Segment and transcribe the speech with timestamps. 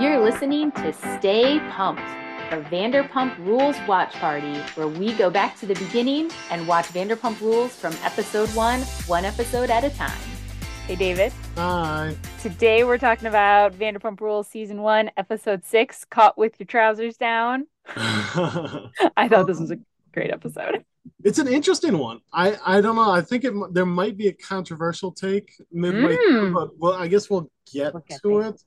[0.00, 2.02] You're listening to Stay Pumped,
[2.50, 7.40] the Vanderpump Rules watch party, where we go back to the beginning and watch Vanderpump
[7.40, 10.16] Rules from episode one, one episode at a time.
[10.86, 11.32] Hey, David.
[11.56, 12.16] Hi.
[12.40, 17.66] Today we're talking about Vanderpump Rules season one, episode six, Caught with Your Trousers Down.
[17.86, 19.78] I thought this was a
[20.12, 20.84] great episode.
[21.24, 22.20] It's an interesting one.
[22.32, 23.10] I I don't know.
[23.10, 26.28] I think it there might be a controversial take midway, Mm.
[26.28, 28.48] through, but well, I guess we'll get We'll get to there.
[28.50, 28.62] it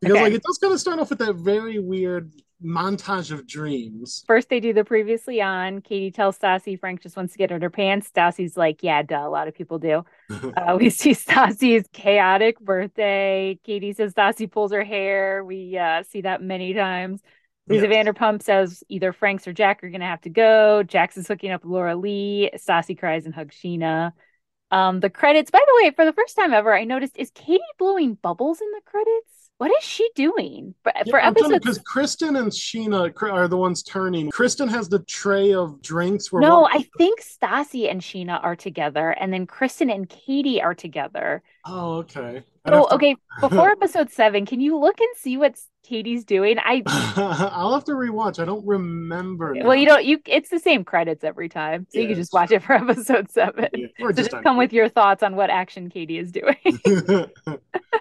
[0.00, 0.22] because Okay.
[0.24, 2.32] like it does kind of start off with that very weird
[2.64, 4.24] montage of dreams.
[4.26, 5.80] First, they do the previously on.
[5.80, 8.10] Katie tells Stassi Frank just wants to get out her pants.
[8.10, 10.04] Stassi's like, yeah, duh, a lot of people do.
[10.56, 13.58] Uh, we see Stassi's chaotic birthday.
[13.64, 15.44] Katie says Stassi pulls her hair.
[15.44, 17.22] We uh, see that many times.
[17.68, 18.06] Lisa Yes.
[18.06, 20.82] Vanderpump says either Franks or Jack are going to have to go.
[20.82, 22.50] Jax is hooking up Laura-Leigh.
[22.56, 24.12] Stassi cries and hugs Scheana.
[24.70, 27.62] Um, the credits, by the way, for the first time ever, I noticed is Katie
[27.78, 29.32] blowing bubbles in the credits?
[29.58, 31.50] What is she doing for, for episode?
[31.50, 34.30] because Kristen and Scheana are the ones turning.
[34.30, 36.30] Kristen has the tray of drinks.
[36.30, 40.74] Where No, I think Stassi and Scheana are together, and then Kristen and Katie are
[40.74, 41.42] together.
[41.64, 42.42] Oh, okay.
[42.64, 46.58] I'd So, to- okay, before episode seven, can you look and see what Katie's doing?
[46.58, 46.82] I
[47.52, 48.38] I'll have to rewatch.
[48.40, 49.54] I don't remember.
[49.62, 51.86] well, you don't you it's the same credits every time.
[51.90, 53.68] So you can just watch it for episode seven.
[53.74, 56.56] Yeah, So just on- come with your thoughts on what action Katie is doing.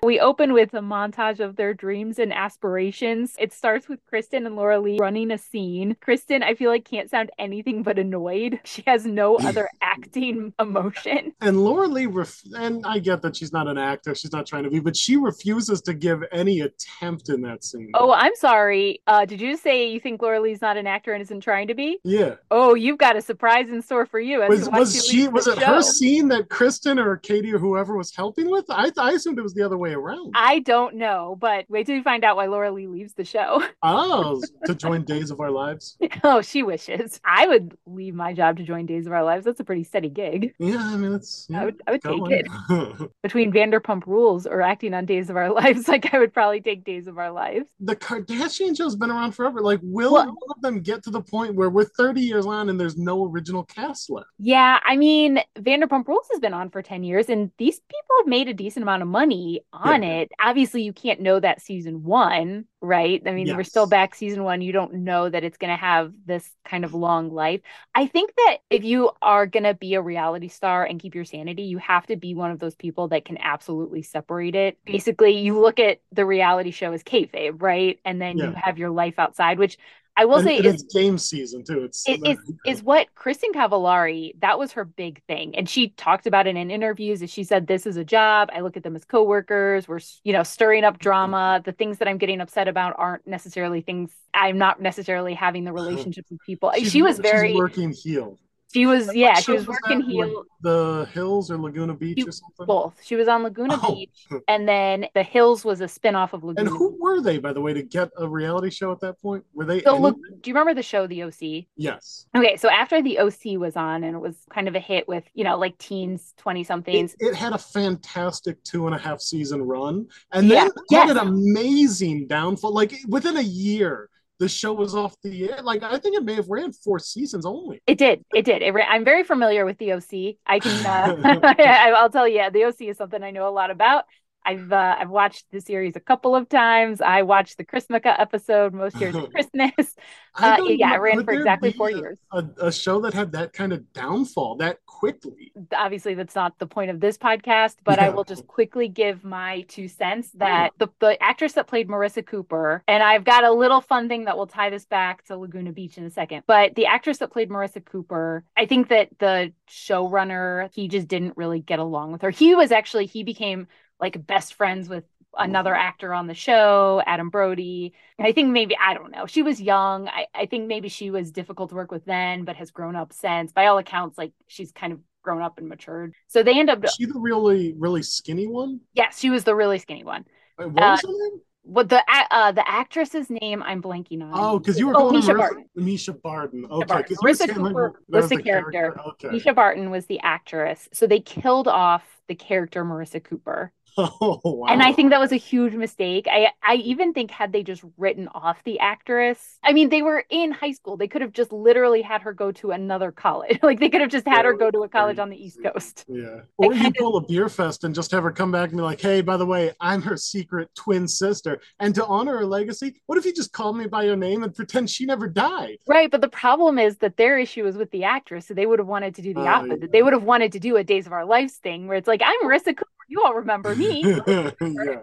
[0.03, 3.35] we open with a montage of their dreams and aspirations.
[3.39, 5.95] It starts with Kristen and Laura-Leigh running a scene.
[6.01, 8.59] Kristen, I feel like, can't sound anything but annoyed.
[8.63, 11.33] She has no other acting emotion.
[11.41, 14.69] And Laura-Leigh, ref- and I get that she's not an actor, she's not trying to
[14.69, 17.89] be, but she refuses to give any attempt in that scene.
[17.95, 19.01] Oh, I'm sorry.
[19.07, 21.97] Uh, did you say you think Laura-Leigh's not an actor and isn't trying to be?
[22.03, 22.35] yeah.
[22.51, 24.39] Oh, you've got a surprise in store for you.
[24.47, 28.49] Was was she was it her scene that Kristen or Katie or whoever was helping
[28.49, 28.65] with?
[28.69, 30.33] I I assumed it was the other way around.
[30.35, 33.63] I don't know, but wait till you find out why Laura-Leigh leaves the show.
[33.83, 35.97] oh, to join Days of Our Lives.
[36.23, 37.19] oh, she wishes.
[37.23, 39.45] I would leave my job to join Days of Our Lives.
[39.45, 40.53] That's a pretty steady gig.
[40.59, 43.11] Yeah, I mean it's yeah, I would I would take it.
[43.23, 46.83] Between Vanderpump Rules or acting on Days of Our Lives, like I would probably take
[46.83, 47.65] Days of Our Lives.
[47.79, 49.61] the Kardashian show's been around forever.
[49.61, 52.69] Like, will Well- one of them get to the point where we're 30 years on
[52.69, 54.27] and there's no original cast left?
[54.39, 58.27] Yeah, I mean, Vanderpump Rules has been on for 10 years and these people have
[58.27, 60.09] made a decent amount of money on Yeah.
[60.21, 60.31] it.
[60.41, 63.21] Obviously, you can't know that season one, right?
[63.25, 64.61] I mean, we're still back season one.
[64.61, 67.61] You don't know that it's going to have this kind of long life.
[67.95, 71.25] I think that if you are going to be a reality star and keep your
[71.25, 74.77] sanity, you have to be one of those people that can absolutely separate it.
[74.85, 77.99] Basically, you look at the reality show as kayfabe, right?
[78.05, 79.77] And then you have your life outside, which
[80.17, 81.83] I will and, say and is it's game season too.
[81.83, 86.25] It's it is is what Kristin Cavallari that was her big thing and she talked
[86.25, 88.95] about it in interviews as she said this is a job I look at them
[88.95, 92.95] as coworkers we're you know stirring up drama the things that I'm getting upset about
[92.97, 97.53] aren't necessarily things I'm not necessarily having the relationships with people She's- she was very
[97.53, 98.39] working heel.
[98.77, 100.01] She was yeah she was working?
[100.01, 102.65] Heel The Hills or Laguna Beach She- or something.
[102.65, 103.95] both she was on Laguna Oh.
[103.95, 106.99] Beach and then The Hills was a spin-off of Laguna And who Beach.
[107.01, 109.43] were they, by the way, to get a reality show at that point?
[109.53, 109.81] Were they?
[109.81, 112.27] so any- look do you remember the show The OC yes.
[112.35, 115.23] Okay, so after the OC was on and it was kind of a hit with,
[115.33, 117.15] you know, like teens, 20 somethings.
[117.19, 121.07] It, it had a fantastic two and a half season run, and Yeah, then yes.
[121.09, 122.73] had an amazing downfall.
[122.73, 125.61] Like within a year, the show was off the air.
[125.61, 127.81] Like I think it may have ran four seasons only.
[127.87, 128.23] It did.
[128.33, 128.61] It did.
[128.61, 130.37] It, I'm very familiar with the OC.
[130.45, 131.51] I can, uh,
[131.97, 134.05] I'll tell you, the OC is something I know a lot about.
[134.47, 137.01] I've uh, I've watched the series a couple of times.
[137.01, 139.95] I watched the Chrismukkah episode most years at Christmas.
[140.35, 142.17] Uh, yeah, know, it ran for exactly four a- years.
[142.31, 145.51] A, a show that had that kind of downfall that quickly.
[145.75, 149.65] Obviously, that's not the point of this podcast, but I will just quickly give my
[149.67, 153.81] two cents that the, the actress that played Marissa Cooper, and I've got a little
[153.81, 156.85] fun thing that will tie this back to Laguna Beach in a second, but the
[156.85, 161.79] actress that played Marissa Cooper, I think that the showrunner, he just didn't really get
[161.79, 162.29] along with her.
[162.29, 163.67] He was actually, he became
[163.99, 165.03] like best friends with
[165.37, 167.93] another actor on the show, Adam Brody.
[168.19, 170.07] I think maybe, I don't know, she was young.
[170.07, 173.13] I, I think maybe she was difficult to work with then, but has grown up
[173.13, 173.51] since.
[173.51, 176.13] By all accounts, like she's kind of grown up and matured.
[176.27, 178.79] So they end up, Was she the really, really skinny one?
[178.93, 180.25] yes, she was the really skinny one.
[180.57, 181.41] Wait, What was Uh, her name?
[181.69, 182.01] What the
[182.31, 184.31] uh, the actress's name I'm blanking on.
[184.33, 185.65] Oh, because you were oh, Mischa Barton.
[185.77, 186.65] Mischa Barton.
[186.65, 187.03] Okay, Barton.
[187.03, 188.97] 'cause you were Marissa like, Cooper was the character.
[189.09, 189.27] Okay.
[189.27, 190.87] Mischa Barton was the actress.
[190.93, 193.73] So they killed off the character Marissa Cooper.
[194.19, 194.67] Oh, wow.
[194.71, 196.27] And I think that was a huge mistake.
[196.29, 199.57] I I even think had they just written off the actress.
[199.63, 200.97] I mean, they were in high school.
[200.97, 203.59] They could have just literally had her go to another college.
[203.63, 206.05] like they could have just had her go to a college on the East Coast.
[206.07, 206.41] Yeah.
[206.57, 209.01] Or you pull a beer fest and just have her come back and be like,
[209.01, 211.59] hey, by the way, I'm her secret twin sister.
[211.79, 214.53] And to honor her legacy, what if you just called me by your name and
[214.53, 215.77] pretend she never died?
[215.87, 216.09] Right.
[216.11, 218.47] But the problem is that their issue was with the actress.
[218.47, 219.79] So they would have wanted to do the Oh, opposite.
[219.81, 219.87] yeah.
[219.91, 222.21] They would have wanted to do a Days of Our Lives thing where it's like,
[222.23, 222.87] I'm Marissa Cooper.
[223.09, 223.86] You all remember me.
[224.61, 225.01] yeah.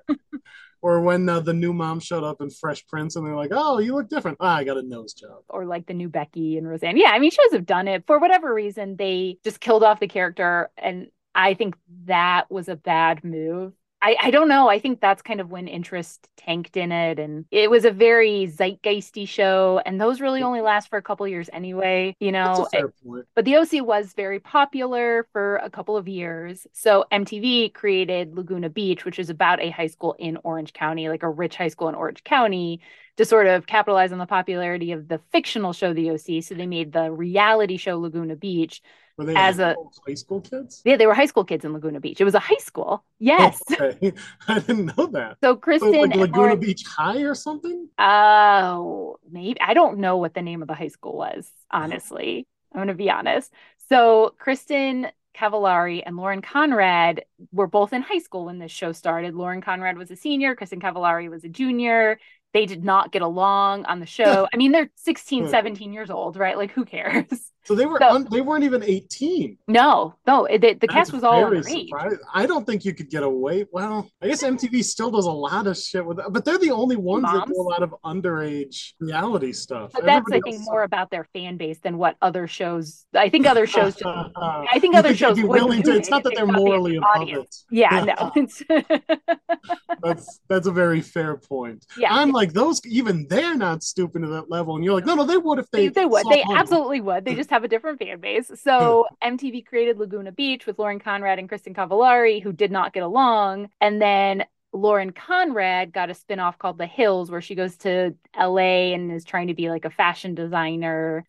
[0.83, 3.79] Or when uh, the new mom showed up in Fresh Prince and they're like, oh,
[3.79, 4.37] you look different.
[4.39, 5.39] Ah, I got a nose job.
[5.49, 6.99] or like the new Becky and Roseanne.
[6.99, 8.97] Yeah, I mean, shows have done it for whatever reason.
[8.97, 13.73] They just killed off the character, and I think that was a bad move.
[14.05, 14.69] I, I don't know.
[14.69, 18.47] I think that's kind of when interest tanked in it, and it was a very
[18.47, 22.15] zeitgeisty show, and those really only last for a couple years anyway.
[22.21, 23.25] You know, eh, point.
[23.35, 26.67] but the OC was very popular for a couple of years.
[26.75, 31.23] So MTV created Laguna Beach, which is about a high school in Orange County, like
[31.23, 32.83] a rich high school in Orange County,
[33.17, 36.45] to sort of capitalize on the popularity of the fictional show The OC.
[36.45, 38.83] So they made the reality show Laguna Beach.
[39.17, 39.77] Were they As a-
[40.07, 40.83] high school kids?
[40.85, 42.21] Yeah, they were high school kids in Laguna Beach.
[42.21, 43.05] It was a high school.
[43.19, 43.63] Yes.
[43.81, 44.13] Okay.
[44.49, 45.39] I didn't know that.
[45.43, 47.89] So So Kristen like and Laguna Beach High or something?
[47.99, 52.47] Oh, maybe I don't know what the name of the high school was, honestly.
[52.73, 53.53] I'm going to be honest.
[53.89, 59.35] So, Kristin Cavallari and Lauren Conrad were both in high school when this show started.
[59.35, 62.19] Lauren Conrad was a senior, Kristin Cavallari was a junior.
[62.53, 64.49] They did not get along on the show.
[64.53, 66.57] I mean, they're 16, 17 years old, right?
[66.57, 67.53] Like, who cares?
[67.65, 69.57] So they were So- un- they weren't even 18.
[69.69, 72.19] No, no, it, the, the cast That's was all underage.
[72.33, 73.67] I don't think you could get away.
[73.73, 76.97] Well, I guess MTV still does a lot of shit with but they're the only
[76.97, 79.93] ones that do a lot of underage reality stuff.
[79.93, 83.07] But that's, I think, more about their fan base than what other shows.
[83.15, 84.05] I think other shows just
[84.37, 85.97] I think other shows willing to.
[85.97, 87.57] It's not that they they're thought they had morally above it.
[87.71, 88.33] Yeah, no.
[90.03, 91.87] That's that's a very fair point.
[91.97, 92.85] yeah, I'm like those.
[92.85, 95.71] Even they're not stooping to that level, and you're like, no, no, they would if
[95.71, 96.01] they, they.
[96.01, 96.25] they would.
[96.25, 96.59] They money.
[96.59, 97.25] absolutely would.
[97.25, 98.51] They just have a different fan base.
[98.63, 103.05] So MTV created Laguna Beach with Lauren Conrad and Kristin Cavallari, who did not get
[103.05, 103.71] along.
[103.81, 108.93] And then Lauren Conrad got a spinoff called The Hills, where she goes to LA
[108.93, 111.25] and is trying to be like a fashion designer.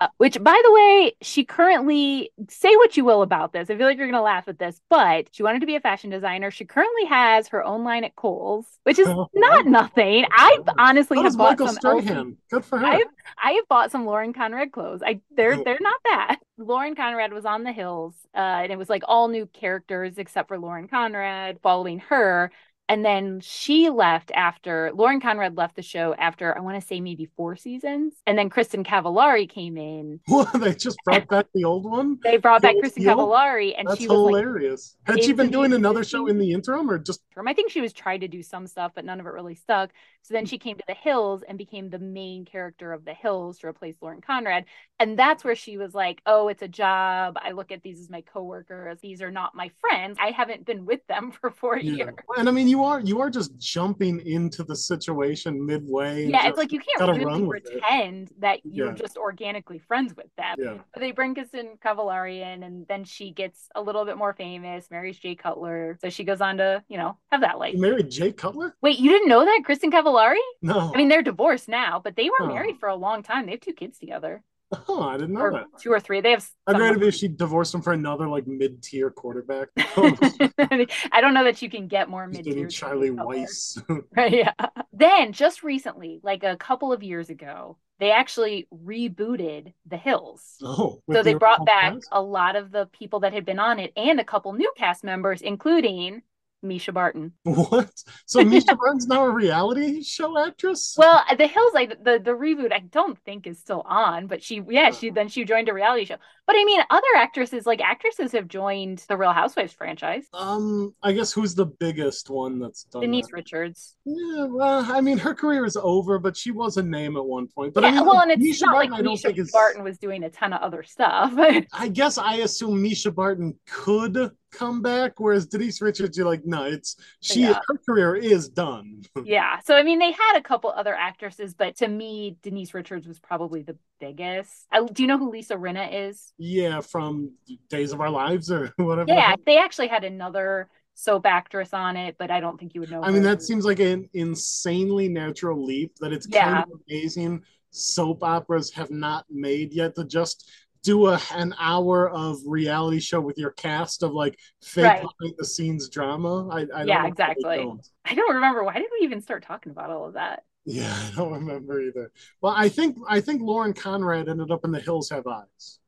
[0.00, 3.70] Uh, which, by the way, she currently say what you will about this.
[3.70, 6.10] I feel like you're gonna laugh at this, but she wanted to be a fashion
[6.10, 6.50] designer.
[6.50, 10.26] She currently has her own line at Kohl's, which is not nothing.
[10.30, 12.36] I honestly have bought Michael some Strahan.
[12.50, 12.86] Good for her.
[12.86, 13.08] I have
[13.42, 15.00] I have bought some Lauren Conrad clothes.
[15.04, 16.36] I they're they're not bad.
[16.58, 20.48] Lauren Conrad was on the hills, uh, and it was like all new characters except
[20.48, 22.52] for Lauren Conrad following her.
[22.90, 27.00] And then she left after Lauren Conrad left the show after I want to say
[27.00, 28.14] maybe four seasons.
[28.26, 30.18] And then Kristin Cavallari came in.
[30.26, 32.18] What, they just brought back the old one.
[32.24, 33.16] They brought back Kristen heel?
[33.16, 34.96] Cavallari, and That's she was like hilarious.
[35.04, 37.22] Had she been doing another show in the interim, or just.
[37.46, 39.90] I think she was trying to do some stuff, but none of it really stuck.
[40.22, 43.58] So then she came to the Hills and became the main character of the Hills
[43.60, 44.64] to replace Lauren Conrad.
[44.98, 47.38] And that's where she was like, oh, it's a job.
[47.42, 48.98] I look at these as my coworkers.
[49.00, 50.18] These are not my friends.
[50.20, 51.92] I haven't been with them for four Yeah.
[51.92, 52.14] years.
[52.36, 56.26] And I mean, you are you are just jumping into the situation midway.
[56.26, 57.48] Yeah, it's like you can't really it.
[57.48, 58.94] pretend that you're Yeah.
[58.94, 60.56] just organically friends with them.
[60.58, 60.78] yeah.
[60.92, 64.90] But they bring Kristin Cavallari in, and then she gets a little bit more famous,
[64.90, 65.98] marries Jay Cutler.
[66.00, 67.74] So she goes on to, you know, have that life.
[67.74, 68.76] You married Jay Cutler?
[68.82, 69.62] Wait, you didn't know that?
[69.66, 70.36] Kristin Cavallari?
[70.62, 70.92] No.
[70.94, 72.46] I mean, they're divorced now, but they were Oh.
[72.54, 73.46] married for a long time.
[73.46, 74.42] They have two kids together,
[74.88, 75.66] oh, I didn't know or that.
[75.80, 76.20] two or three.
[76.20, 76.48] They have.
[76.66, 79.68] I'd some- rather if she divorced him for another like mid-tier quarterback.
[79.76, 82.68] I don't know that you can get more mid tier.
[82.68, 83.78] Charlie Weiss.
[84.16, 84.52] yeah.
[84.92, 90.56] Then just recently, like a couple of years ago, they actually rebooted The Hills.
[90.62, 92.08] oh, So they brought back cast?
[92.12, 95.04] a lot of the people that had been on it and a couple new cast
[95.04, 96.22] members, including
[96.62, 97.32] Mischa Barton.
[97.44, 97.90] What?
[98.26, 100.94] So Mischa Barton's now a reality show actress?
[100.96, 104.42] Well, uh, The Hills, like the the reboot, I don't think is still on, but
[104.42, 105.14] she, yeah, she uh-huh.
[105.14, 106.16] then she joined a reality show.
[106.50, 110.26] But I mean, other actresses, like actresses, have joined the Real Housewives franchise.
[110.34, 113.34] um, I guess who's the biggest one that's done Denise that?
[113.34, 113.94] Richards.
[114.04, 117.46] Yeah, well, I mean, her career is over, but she was a name at one
[117.46, 117.72] point.
[117.72, 119.52] But yeah, I mean, well, and it's Mischa not Barton, like Mischa is.
[119.52, 121.34] Barton was doing a ton of other stuff.
[121.72, 126.64] I guess I assume Mischa Barton could come back, whereas Denise Richards, you're like, no,
[126.64, 127.42] it's she.
[127.42, 127.60] Yeah.
[127.68, 129.04] Her career is done.
[129.24, 133.06] yeah, so I mean, they had a couple other actresses, but to me, Denise Richards
[133.06, 134.66] was probably the biggest.
[134.72, 136.32] I, do you know who Lisa Rinna is?
[136.38, 137.32] yeah, from
[137.68, 139.12] Days of Our Lives or whatever.
[139.12, 142.90] Yeah, they actually had another soap actress on it, but I don't think you would
[142.90, 143.02] know.
[143.02, 146.44] I mean, that seems like an insanely natural leap that it's Yeah.
[146.44, 150.50] kind of amazing soap operas have not made yet to just
[150.82, 155.00] do a an hour of reality show with your cast of like fake Right.
[155.02, 156.48] behind the scenes drama.
[156.48, 157.72] I, I don't Yeah, exactly.
[158.04, 160.44] I don't remember why did we even start talking about all of that?
[160.64, 162.12] Yeah, I don't remember either.
[162.40, 165.78] Well, I think I think Lauren Conrad ended up in The Hills Have Eyes.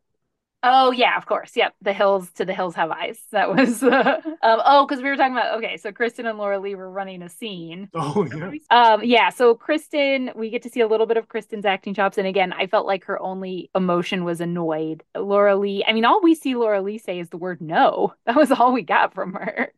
[0.64, 1.56] Oh yeah, of course.
[1.56, 3.20] Yep, the hills to the hills have eyes.
[3.32, 6.76] That was uh, um, oh, because we were talking about okay, so Kristen and Laura-Leigh
[6.76, 7.88] were running a scene.
[8.04, 8.52] Oh yeah.
[8.70, 12.16] Um, yeah, so Kristen, we get to see a little bit of Kristen's acting chops,
[12.16, 15.02] and again, I felt like her only emotion was annoyed.
[15.16, 18.14] Laura-Leigh, I mean, all we see Laura-Leigh say is the word no.
[18.26, 19.72] That was all we got from her.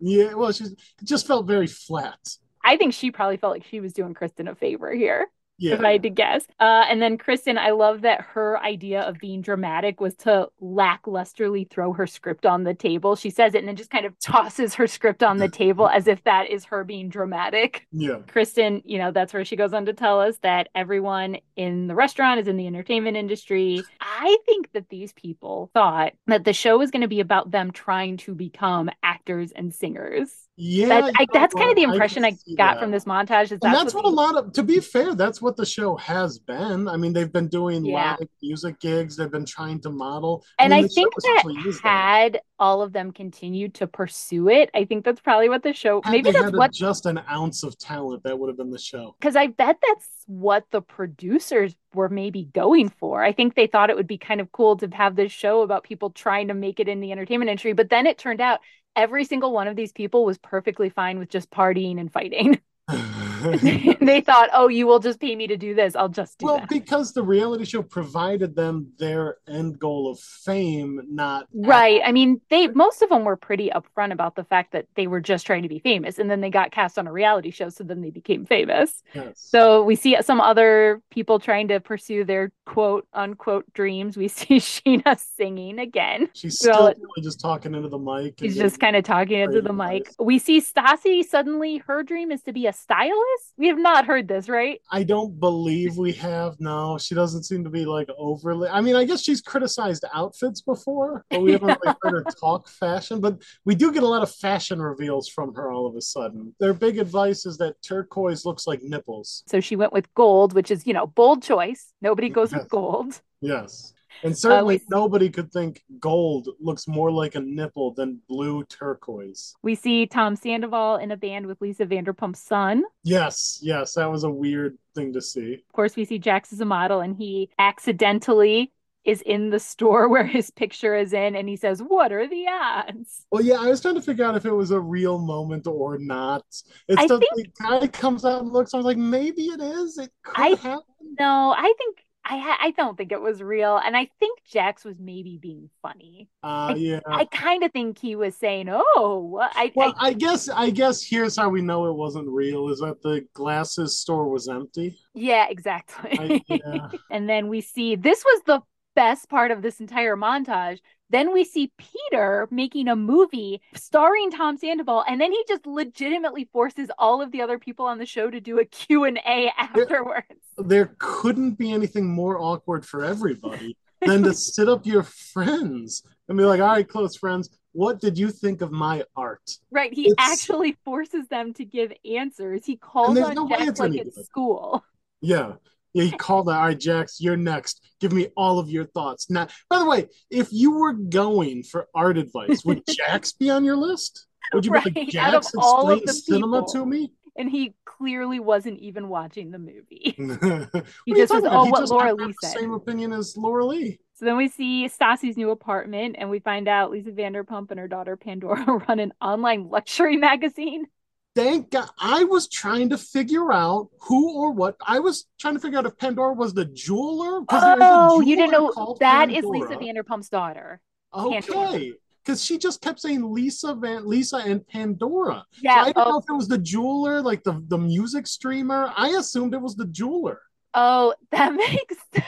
[0.00, 0.64] Yeah, well, she
[1.04, 2.18] just felt very flat.
[2.64, 5.28] I think she probably felt like she was doing Kristen a favor here.
[5.58, 5.74] Yeah.
[5.74, 6.44] if I had to guess.
[6.58, 11.70] Uh, and then Kristen, I love that her idea of being dramatic was to lacklusterly
[11.70, 13.14] throw her script on the table.
[13.14, 16.08] She says it and then just kind of tosses her script on the table as
[16.08, 17.86] if that is her being dramatic.
[17.92, 18.18] Yeah.
[18.26, 21.94] Kristen, you know, that's where she goes on to tell us that everyone in the
[21.94, 23.84] restaurant is in the entertainment industry.
[24.00, 27.70] I think that these people thought that the show was going to be about them
[27.70, 30.48] trying to become actors and singers.
[30.56, 30.88] Yeah.
[30.88, 32.80] That's, I, that's kind of the impression I, see got that.
[32.82, 33.44] from this montage.
[33.44, 36.38] Is that's, that's what a lot of, to be fair, that's what the show has
[36.38, 36.88] been.
[36.88, 38.16] I mean, they've been doing Yeah.
[38.20, 40.44] live music gigs, they've been trying to model.
[40.58, 41.88] I And mean, I think that is that.
[41.88, 46.02] had all of them continued to pursue it, I think that's probably what the show.
[46.04, 48.78] Had Maybe that's had what just an ounce of talent, that would have been the
[48.78, 49.16] show.
[49.18, 53.22] because I bet that's what the producers were maybe going for.
[53.22, 55.82] I think they thought it would be kind of cool to have this show about
[55.82, 58.60] people trying to make it in the entertainment industry, but then it turned out
[58.96, 62.60] every single one of these people was perfectly fine with just partying and fighting.
[64.00, 65.94] they thought, "Oh, you will just pay me to do this.
[65.96, 70.18] I'll just do well, that." because the reality show provided them their end goal of
[70.18, 72.00] fame, not Right.
[72.04, 75.20] I mean, they most of them were pretty upfront about the fact that they were
[75.20, 77.84] just trying to be famous and then they got cast on a reality show so
[77.84, 79.02] then they became famous.
[79.14, 79.32] Yes.
[79.36, 84.16] So we see some other people trying to pursue their quote unquote dreams.
[84.16, 86.28] We see Scheana singing again.
[86.34, 88.34] she's still really just talking into the mic.
[88.38, 90.02] She's just kind of talking into the mic.
[90.02, 90.16] advice.
[90.18, 93.12] We see Stassi suddenly her dream is to be a stylist.
[93.56, 94.80] We have not heard this, right?
[94.90, 96.56] I don't believe we have.
[96.58, 98.68] No, she doesn't seem to be like overly.
[98.68, 102.68] I mean, I guess she's criticized outfits before, but we haven't really heard her talk
[102.68, 103.20] fashion.
[103.20, 106.54] But we do get a lot of fashion reveals from her all of a sudden.
[106.60, 109.42] Their big advice is that turquoise looks like nipples.
[109.46, 111.92] So she went with gold, which is, you know, bold choice.
[112.00, 113.20] Nobody goes with gold.
[113.40, 113.92] Yes.
[114.22, 118.64] And uh, certainly we- nobody could think gold looks more like a nipple than blue
[118.64, 119.54] turquoise.
[119.62, 122.84] We see Tom Sandoval in a band with Lisa Vanderpump's son.
[123.02, 125.54] Yes, yes, that was a weird thing to see.
[125.54, 128.72] Of course, we see Jax as a model, and he accidentally
[129.04, 132.46] is in the store where his picture is in, and he says, What are the
[132.48, 133.26] odds?
[133.32, 135.98] Well, yeah, I was trying to figure out if it was a real moment or
[135.98, 136.44] not.
[136.88, 138.74] It's I just think- the guy comes out and looks.
[138.74, 139.98] I was like, maybe it is.
[139.98, 140.82] It could I- happen.
[141.18, 142.04] No, I think.
[142.24, 145.70] I, ha- I don't think it was real, and I think Jax was maybe being
[145.82, 146.28] funny.
[146.42, 147.00] Uh, yeah.
[147.06, 149.40] I kind of think he was saying, "Oh.
[149.42, 152.78] I, Well, I I guess I guess here's how we know it wasn't real: is
[152.78, 154.96] that the glasses store was empty.
[155.14, 156.88] yeah, exactly." I, yeah.
[157.10, 158.60] And then we see this was the
[158.94, 160.78] best part of this entire montage.
[161.10, 166.48] Then we see Peter making a movie starring Tom Sandoval, and then he just legitimately
[166.52, 170.26] forces all of the other people on the show to do a Q&A afterwards.
[170.56, 176.38] there couldn't be anything more awkward for everybody than to sit up your friends and
[176.38, 180.06] be like, "All right, close friends, what did you think of my art?" Right, he
[180.10, 182.64] It's- actually forces them to give answers.
[182.64, 184.82] He calls on no Jack like at school.
[185.20, 185.52] Yeah.
[185.94, 187.86] Yeah, he called out, all right, Jax, you're next.
[188.00, 189.28] Give me all of your thoughts.
[189.30, 193.64] Now, by the way, if you were going for art advice, would Jax be on
[193.64, 194.26] your list?
[194.54, 196.72] Would you be Right, like, out of Jax, all of explain the cinema people.
[196.72, 197.12] to me?
[197.36, 200.16] And he clearly wasn't even watching the movie.
[201.06, 202.58] He just was, oh, He what just Laura-Leigh said.
[202.58, 203.98] Same opinion as Laura-Leigh.
[204.14, 207.88] So then we see Stassi's new apartment, and we find out Lisa Vanderpump and her
[207.88, 210.86] daughter Pandora run an online luxury magazine.
[211.34, 211.88] Thank God.
[211.98, 214.76] I was trying to figure out who or what.
[214.86, 217.42] I was trying to figure out if Pandora was the jeweler.
[217.46, 220.80] 'cause there is a Oh, you didn't jeweler know that is Lisa Vanderpump's daughter.
[221.14, 221.94] Okay.
[222.22, 225.44] Because she just kept saying Lisa Van Lisa and Pandora.
[225.52, 225.82] So Yeah.
[225.84, 228.92] I don't know Oh, if it was the jeweler, like the, the music streamer.
[228.96, 230.40] I assumed it was the jeweler.
[230.74, 232.26] oh, that makes sense.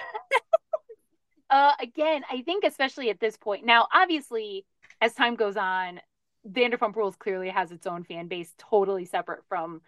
[1.50, 3.64] uh, again, I think especially at this point.
[3.64, 4.66] Now, obviously,
[5.00, 6.00] as time goes on,
[6.48, 9.80] Vanderpump Rules clearly has its own fan base, totally separate from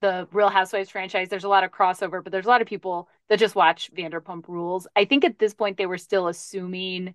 [0.00, 1.28] the Real Housewives franchise.
[1.28, 4.48] There's a lot of crossover, but there's a lot of people that just watch Vanderpump
[4.48, 4.86] Rules.
[4.96, 7.14] I think at this point they were still assuming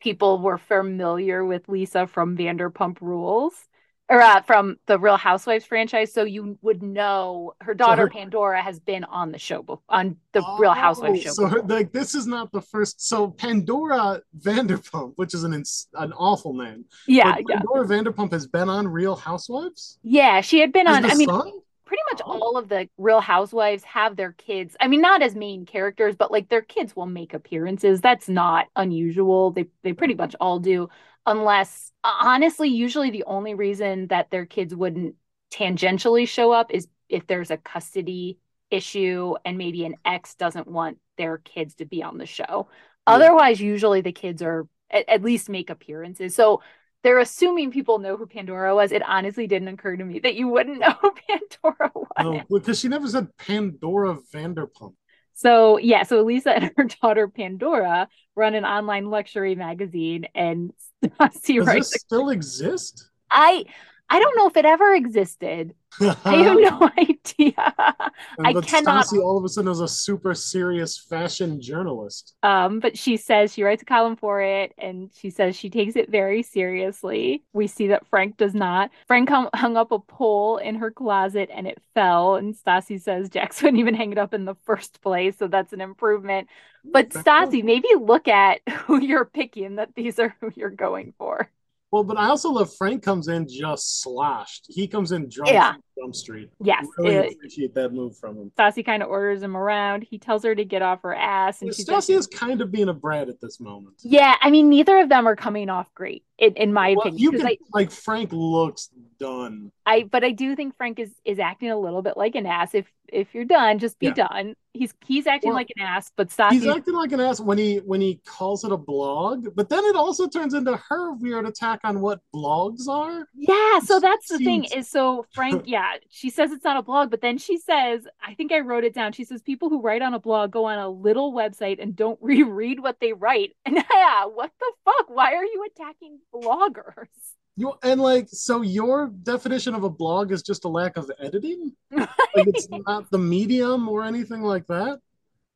[0.00, 3.68] people were familiar with Lisa from Vanderpump Rules.
[4.10, 8.60] Or uh, from the Real Housewives franchise, so you would know her daughter her- Pandora
[8.60, 11.30] has been on the show bef- on the Real Housewives show.
[11.30, 13.00] Oh, So her, like this is not the first.
[13.06, 16.84] So Pandora Vanderpump, which is an ins- an awful name.
[17.06, 19.98] yeah, but yeah, Pandora Vanderpump has been on Real Housewives.
[20.02, 20.40] yeah.
[20.40, 21.04] She had been on.
[21.04, 21.52] I mean, son?
[21.86, 22.38] pretty much Oh.
[22.40, 24.76] all of the Real Housewives have their kids.
[24.80, 28.00] I mean, not as main characters, but like their kids will make appearances.
[28.00, 29.50] That's not unusual.
[29.50, 30.88] They they pretty much all do,
[31.26, 35.14] unless honestly, usually the only reason that their kids wouldn't
[35.52, 38.38] tangentially show up is if there's a custody
[38.70, 42.68] issue and maybe an ex doesn't want their kids to be on the show.
[43.06, 46.34] Otherwise, usually the kids are at, at least make appearances.
[46.34, 46.62] So
[47.02, 48.92] they're assuming people know who Pandora was.
[48.92, 52.06] It honestly didn't occur to me that you wouldn't know who Pandora was.
[52.20, 54.94] No, because she never said Pandora Vanderpump.
[55.40, 60.72] So yeah, so Lisa and her daughter Pandora run an online luxury magazine, and
[61.04, 63.08] Stassi Does this still exist?
[63.30, 63.64] I
[64.12, 65.72] I don't know if it ever existed.
[66.00, 67.54] I have no idea.
[67.56, 72.34] I but cannot- Stassi all of a sudden is a super serious fashion journalist.
[72.42, 75.94] Um, but she says she writes a column for it, and she says she takes
[75.94, 77.44] it very seriously.
[77.52, 78.90] We see that Frank does not.
[79.06, 82.34] Frank hung, hung up a pole in her closet, and it fell.
[82.34, 85.72] And Stassi says Jax wouldn't even hang it up in the first place, so that's
[85.72, 86.48] an improvement.
[86.84, 89.76] But Stassi, maybe look at who you're picking.
[89.76, 91.48] That these are who you're going for.
[91.90, 94.66] Well, but I also love Frank comes in just sloshed.
[94.68, 95.74] He comes in drunk Yeah.
[96.00, 96.50] Jump Street.
[96.62, 98.52] Yes, Really uh, appreciate that move from him.
[98.58, 100.02] Stassi kind of orders him around.
[100.02, 102.88] He tells her to get off her ass, and says, Stassi is kind of being
[102.88, 103.96] a brat at this moment.
[104.02, 107.18] "Yeah, I mean, neither of them are coming off great, in, in my Well, opinion."
[107.22, 109.70] you can I, like Frank looks done.
[109.86, 112.74] I but I do think Frank is is acting a little bit like an ass.
[112.74, 114.12] If if you're done, just be Yeah.
[114.28, 114.54] done.
[114.72, 117.58] He's he's acting Well, like an ass, but Stassi He's acting like an ass when
[117.58, 121.46] he when he calls it a blog, but then it also turns into her weird
[121.46, 123.26] attack on what blogs are.
[123.34, 127.10] Yeah, so that's the thing is so Frank, yeah, she says it's not a blog,
[127.10, 129.12] but then she says, I think I wrote it down.
[129.12, 132.18] She says people who write on a blog go on a little website and don't
[132.22, 133.56] reread what they write.
[133.64, 135.08] And yeah, what the fuck?
[135.08, 137.08] Why are you attacking bloggers?
[137.56, 141.72] You and like so your definition of a blog is just a lack of editing?
[142.32, 145.00] Like it's not the medium or anything like that?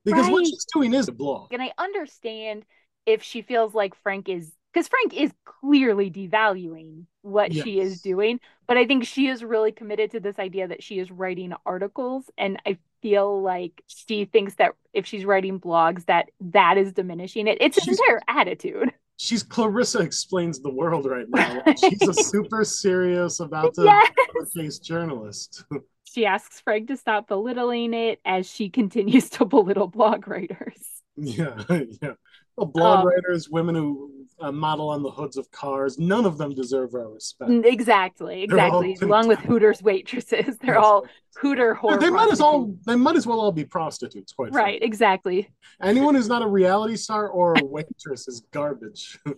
[0.04, 1.52] Because what she's doing is a blog.
[1.52, 2.64] And I understand
[3.06, 8.40] if she feels like Frank is because Frank is clearly devaluing what she is doing,
[8.66, 12.28] but I think she is really committed to this idea that she is writing articles,
[12.36, 17.46] and I feel like she thinks that if she's writing blogs, that that is diminishing
[17.46, 17.58] it.
[17.60, 18.92] It's She's- entire attitude.
[19.16, 21.62] She's Clarissa explains the world right now.
[21.78, 24.10] She's a super serious about the Yes.
[24.52, 25.64] case journalist.
[26.02, 30.74] She asks Frank to stop belittling it as she continues to belittle blog writers.
[31.16, 32.14] Yeah, yeah.
[32.56, 36.38] Well, blog Um, writers, women who uh, model on the hoods of cars, none of
[36.38, 37.50] them deserve our respect.
[37.64, 38.96] Exactly, exactly.
[39.02, 41.98] Along with Hooters waitresses, they're all Hooter whore.
[42.00, 44.86] they might as all they might as well all be prostitutes, quite Right, frankly.
[44.86, 45.48] exactly.
[45.82, 49.18] Anyone who's not a reality star or a waitress is garbage.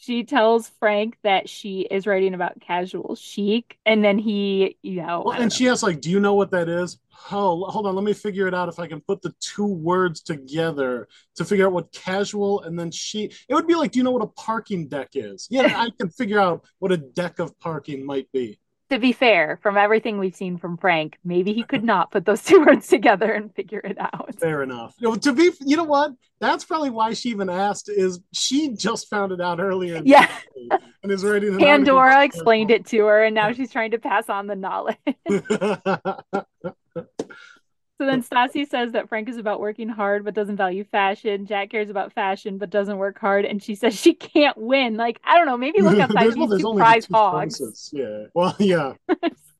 [0.00, 5.24] she tells Frank that she is writing about casual chic, and then he, you know,
[5.26, 6.98] Well, and she asks, like, "Do you know what that is?"
[7.30, 8.70] Oh, hold on, let me figure it out.
[8.70, 12.90] If I can put the two words together to figure out what casual, and then
[12.90, 15.90] she, it would be like, "Do you know what a parking deck is?" Yeah, I
[15.98, 18.58] can figure out what a deck of parking might be.
[18.90, 22.42] To be fair, from everything we've seen from Frank, maybe he could not put those
[22.44, 24.34] two words together and figure it out.
[24.38, 24.94] Fair enough.
[24.98, 26.12] You know, to be, you know what?
[26.40, 27.88] That's probably why she even asked.
[27.88, 30.00] Is she just found it out earlier?
[30.04, 30.28] Yeah,
[31.02, 34.46] and is article Pandora explained it to her, and now she's trying to pass on
[34.46, 34.96] the knowledge.
[38.00, 41.44] So then Stassi says that Frank is about working hard but doesn't value fashion.
[41.44, 44.96] Jack cares about fashion but doesn't work hard, and she says she can't win.
[44.96, 47.12] Like I don't know, maybe look outside There's- these well, there's two only prize two
[47.12, 47.58] hogs.
[47.58, 47.90] choices.
[47.92, 48.24] Yeah.
[48.32, 48.94] Well, yeah.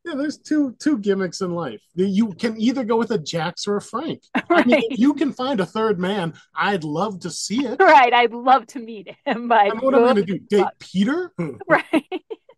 [0.07, 1.83] Yeah, there's two two gimmicks in life.
[1.95, 4.23] You can either go with a Jax or a Frank.
[4.35, 7.79] I mean, if you can find a third man, I'd love to see it.
[7.79, 8.11] right.
[8.15, 10.39] I'd love to meet him, but I mean, what am I going to do?
[10.39, 10.65] Date.
[10.79, 11.31] Peter?
[11.37, 11.57] Hmm.
[11.69, 11.85] Right.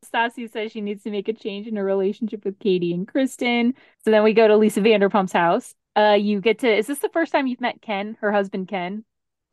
[0.05, 3.75] Stassi says she needs to make a change in her relationship with Katie and Kristen.
[4.05, 5.75] So then we go to Lisa Vanderpump's house.
[5.97, 6.75] Uh, you get to.
[6.75, 9.05] Is this the first time you've met Ken, her husband Ken?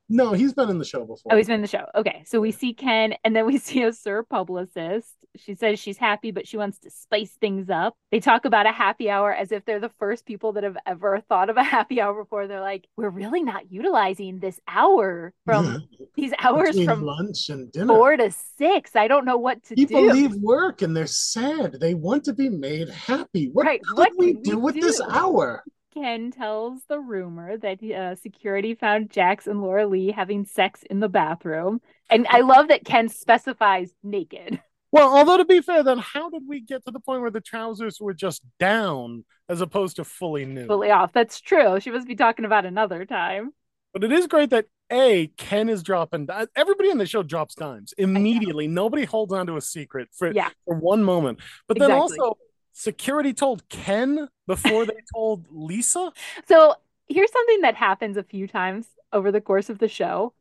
[0.10, 1.32] No, he's been in the show before.
[1.32, 1.86] Oh, he's been in the show.
[1.94, 5.10] Okay, so we see Ken, and then we see a SUR publicist.
[5.36, 7.94] She says she's happy, but she wants to spice things up.
[8.12, 11.22] They talk about a happy hour as if they're the first people that have ever
[11.30, 12.48] thought of a happy hour before.
[12.48, 17.72] They're like, we're really not utilizing this hour from these hours Between from lunch and
[17.72, 17.94] dinner.
[17.94, 18.96] four to six.
[18.96, 20.08] I don't know what to People do.
[20.08, 21.74] People leave work and they're sad.
[21.80, 23.50] They want to be made happy.
[23.54, 25.64] What Right, could what we we do with this hour?
[25.94, 31.10] Ken tells the rumor that uh, security found Jax and Laura-Leigh having sex in the
[31.10, 31.82] bathroom.
[32.10, 34.62] And I love that Ken specifies naked.
[34.92, 37.42] Well, although to be fair, then how did we get to the point where the
[37.42, 40.68] trousers were just down as opposed to fully nude?
[40.68, 41.14] Fully off.
[41.14, 41.80] That's true.
[41.80, 43.52] She must be talking about another time.
[43.94, 46.28] But it is great that a Ken is dropping.
[46.56, 48.68] Everybody in the show drops dimes immediately.
[48.68, 50.50] Nobody holds on to a secret for yeah.
[50.66, 51.40] for one moment.
[51.68, 52.18] But then exactly.
[52.20, 52.38] also,
[52.80, 56.12] security told Ken before they told Lisa.
[56.48, 56.76] So
[57.08, 60.34] here's something that happens a few times over the course of the show.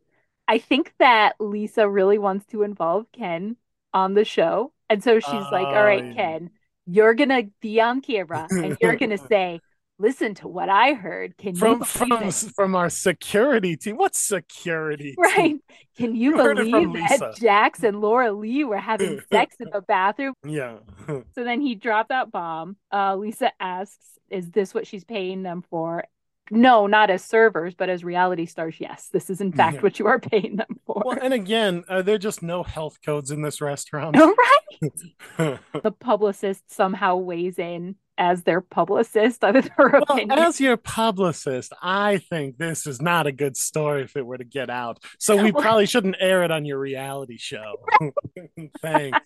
[0.47, 3.57] I think that Lisa really wants to involve Ken
[3.93, 4.73] on the show.
[4.89, 6.51] And so she's uh, like, All right, Ken,
[6.87, 9.61] you're going to be on camera and you're going to say,
[10.01, 11.37] Listen to what I heard.
[11.37, 13.97] Can from, you from, from our security team?
[13.97, 15.17] What security?
[15.19, 15.37] Right.
[15.37, 15.61] Team?
[15.97, 20.35] Can you, you believe that Jax and Laura-Leigh were having sex in the bathroom?
[20.45, 20.79] Yeah.
[21.07, 22.77] so then he dropped that bomb.
[22.93, 26.05] Uh, Lisa asks, Is this what she's paying them for?
[26.51, 28.77] no, not as servers, but as reality stars.
[28.79, 29.81] Yes, this is in fact yeah.
[29.83, 31.03] what you are paying them for.
[31.05, 34.17] Well, and again, are there are just no health codes in this restaurant?
[34.17, 35.59] right.
[35.83, 40.39] the publicist somehow weighs in as their publicist of her well, opinion.
[40.39, 44.45] As your publicist, I think this is not a good story if it were to
[44.45, 45.03] get out.
[45.19, 47.77] So we probably shouldn't air it on your reality show.
[48.83, 49.19] Thanks.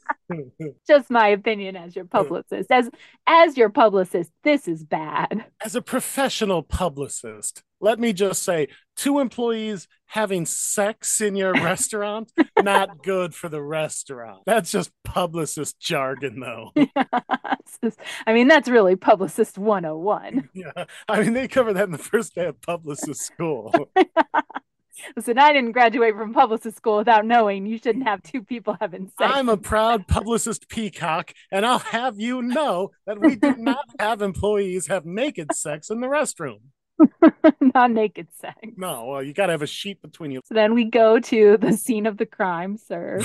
[0.86, 2.70] Just my opinion as your publicist.
[2.70, 2.88] As
[3.26, 5.44] as your publicist, this is bad.
[5.60, 12.32] As a professional publicist, let me just say two employees having sex in your restaurant
[12.62, 14.42] not good for the restaurant.
[14.46, 16.72] That's just publicist jargon though.
[17.82, 17.90] Yeah,
[18.26, 20.84] i mean that's really publicist 101 yeah.
[21.08, 23.72] I mean they cover that in the first day of publicist school.
[25.16, 29.06] Listen, I didn't graduate from publicist school without knowing you shouldn't have two people having
[29.18, 29.32] sex.
[29.34, 34.22] I'm a proud publicist peacock, and I'll have you know that we do not have
[34.22, 36.58] employees have naked sex in the restroom.
[37.74, 38.56] not naked sex.
[38.76, 40.40] No, well, you got to have a sheet between you.
[40.44, 43.20] So then we go to the scene of the crime, sir.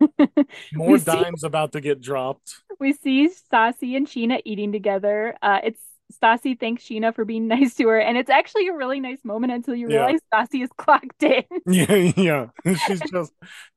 [0.72, 2.54] More dimes see, about to get dropped.
[2.78, 5.34] We see Stassi and Scheana eating together.
[5.42, 5.80] Uh, it's
[6.12, 9.52] Stassi thanks Scheana for being nice to her, and it's actually a really nice moment
[9.52, 10.44] until you realize yeah.
[10.44, 11.44] Stassi is clocked in.
[11.66, 12.46] yeah, yeah,
[12.86, 13.32] she's just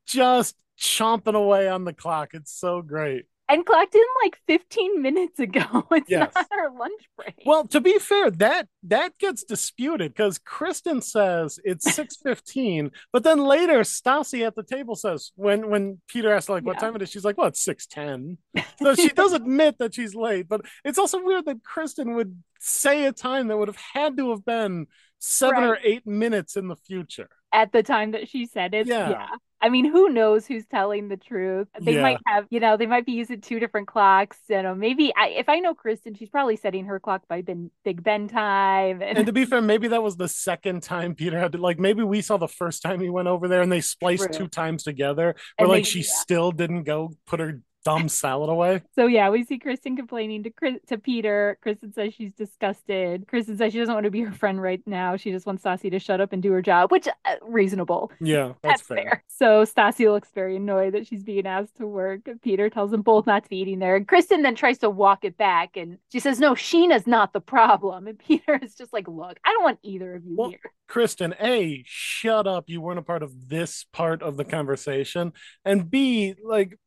[0.06, 2.34] just chomping away on the clock.
[2.34, 5.88] It's so great and clocked in like 15 minutes ago.
[5.94, 6.32] It's yes.
[6.34, 7.36] not our lunch break.
[7.46, 13.40] Well, to be fair, that that gets disputed because Kristen says it's 6:15, but then
[13.40, 16.80] later Stassi at the table says when when Peter asks like what yeah.
[16.80, 18.38] time it is, she's like, "Well, it's 6:10."
[18.80, 23.06] So she does admit that she's late, but it's also weird that Kristen would say
[23.06, 24.88] a time that would have had to have been
[25.20, 25.70] seven right.
[25.70, 28.88] or eight minutes in the future at the time that she said it.
[28.88, 29.10] Yeah.
[29.10, 29.28] yeah.
[29.62, 31.70] I mean, who knows who's telling the truth?
[31.80, 32.02] They yeah.
[32.02, 34.38] might have, you know, they might be using two different clocks.
[34.50, 37.72] You know, maybe I, if I know Kristen, she's probably setting her clock by ben,
[37.86, 39.02] Big Ben time.
[39.02, 39.18] And...
[39.20, 39.26] and...
[39.26, 42.20] to be fair, maybe that was the second time Peter had to, like, maybe we
[42.20, 44.34] saw the first time he went over there and they spliced True.
[44.34, 46.10] two times together, but like she yeah.
[46.10, 48.82] still didn't go put her dumb salad away.
[48.96, 51.58] So yeah, we see Kristen complaining to Chris, to Peter.
[51.62, 53.28] Kristen says she's disgusted.
[53.28, 55.18] Kristen says she doesn't want to be her friend right now.
[55.18, 58.12] She just wants Stassi to shut up and do her job, which uh, reasonable.
[58.20, 58.98] Yeah, that's, that's fair.
[58.98, 59.24] fair.
[59.28, 62.30] So Stassi looks very annoyed that she's being asked to work.
[62.44, 63.96] Peter tells them both not to be eating there.
[63.96, 67.42] And Kristen then tries to walk it back, and she says, "No, Scheana's not the
[67.42, 70.60] problem." And Peter is just like, "Look, I don't want either of you well, here."
[70.88, 72.66] Kristen, a shut up.
[72.68, 75.34] You weren't a part of this part of the conversation,
[75.66, 76.78] and b like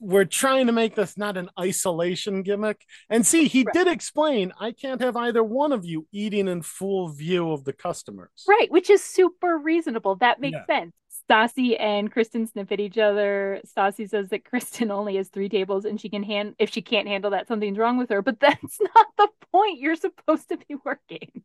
[0.00, 2.84] we're trying to make this not an isolation gimmick.
[3.10, 3.74] And see, he right.
[3.74, 7.72] did explain I can't have either one of you eating in full view of the
[7.72, 8.44] customers.
[8.46, 10.16] Right, which is super reasonable.
[10.16, 10.80] That makes yeah.
[10.80, 10.92] sense.
[11.28, 13.60] Stassi and Kristen sniff at each other.
[13.66, 17.08] Stassi says that Kristen only has three tables and she can hand if she can't
[17.08, 18.22] handle that, something's wrong with her.
[18.22, 19.80] But that's not the point.
[19.80, 21.42] You're supposed to be working.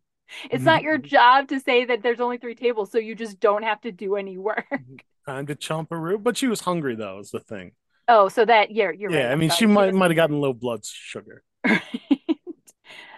[0.49, 1.07] It's not your mm-hmm.
[1.07, 4.15] job to say that there's only three tables, so you just don't have to do
[4.15, 4.65] any work.
[5.27, 7.73] Time to chomp a root, but she was hungry though, is the thing.
[8.07, 9.25] Oh, so that you're you're yeah.
[9.25, 9.31] Right.
[9.31, 11.43] I mean, she might might have gotten low blood sugar.
[11.63, 11.81] and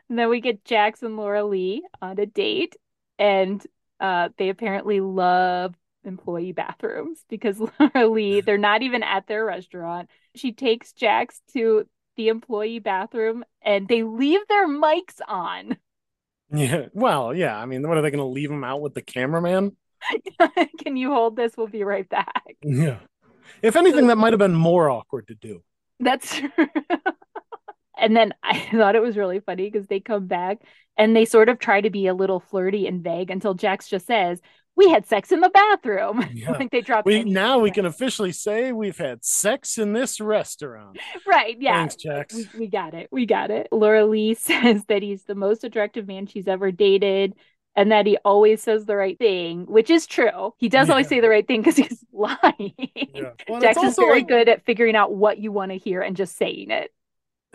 [0.09, 2.75] then we get Jax and Laura-Leigh on a date,
[3.17, 3.65] and
[3.99, 10.09] uh, they apparently love employee bathrooms because Laura-Leigh, they're not even at their restaurant.
[10.35, 15.77] She takes Jax to the employee bathroom, and they leave their mics on.
[16.53, 16.85] Yeah.
[16.93, 17.57] Well, yeah.
[17.57, 19.75] I mean, what are they going to leave them out with the cameraman?
[20.77, 21.53] Can you hold this?
[21.57, 22.55] We'll be right back.
[22.61, 22.99] Yeah.
[23.61, 25.63] If anything, that might have been more awkward to do.
[25.99, 26.49] That's true.
[27.97, 30.59] and then I thought it was really funny because they come back
[30.97, 34.07] and they sort of try to be a little flirty and vague until Jax just
[34.07, 34.41] says,
[34.75, 36.57] "We had sex in the bathroom." Yeah.
[36.57, 37.05] think they dropped.
[37.05, 40.97] We now we can officially say we've had sex in this restaurant.
[41.25, 41.55] Right?
[41.59, 41.77] Yeah.
[41.79, 42.35] Thanks, Jax.
[42.35, 43.09] We, we got it.
[43.11, 43.67] We got it.
[43.71, 47.35] Laura-Leigh says that he's the most attractive man she's ever dated.
[47.75, 50.53] And that he always says the right thing, which is true.
[50.57, 50.93] He does yeah.
[50.93, 52.73] always say the right thing because he's lying.
[53.13, 53.31] Yeah.
[53.47, 54.27] Well, Jackson's very like...
[54.27, 56.91] good at figuring out what you want to hear and just saying it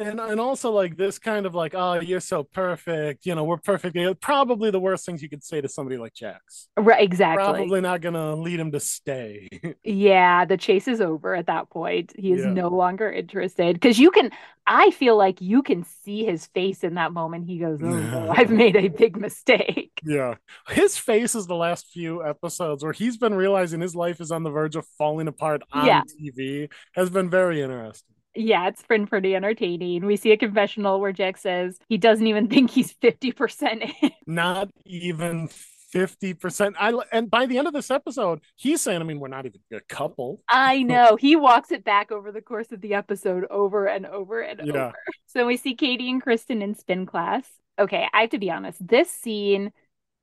[0.01, 3.57] and and also like this kind of like oh you're so perfect you know we're
[3.57, 3.97] perfect.
[4.21, 6.69] Probably the worst things you could say to somebody like jax.
[6.77, 7.45] Right exactly.
[7.45, 9.49] Probably not gonna lead him to stay.
[9.83, 12.13] Yeah the chase is over at that point.
[12.17, 12.53] He is yeah.
[12.53, 13.75] no longer interested.
[13.75, 14.31] Because you can
[14.67, 17.47] i feel like you can see his face in that moment.
[17.47, 19.93] He goes oh no, i've made a big mistake.
[20.05, 20.37] Yeah.
[20.69, 24.43] His face is the last few episodes where he's been realizing his life is on
[24.43, 26.03] the verge of falling apart on yeah.
[26.03, 30.07] tv has been very interesting yeah, it's been pretty entertaining.
[30.07, 34.11] We see a confessional where Jack says he doesn't even think he's 50% in.
[34.27, 35.49] Not even
[35.95, 36.75] 50%.
[36.79, 39.61] I and by the end of this episode, he's saying, I mean, we're not even
[39.73, 40.43] a couple.
[40.49, 41.17] I know.
[41.17, 44.87] He walks it back over the course of the episode over and over and yeah.
[44.87, 44.95] over.
[45.27, 47.49] So we see Katie and Kristen in spin class.
[47.79, 48.87] Okay, I have to be honest.
[48.87, 49.73] This scene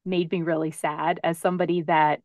[0.05, 2.21] made me really sad as somebody that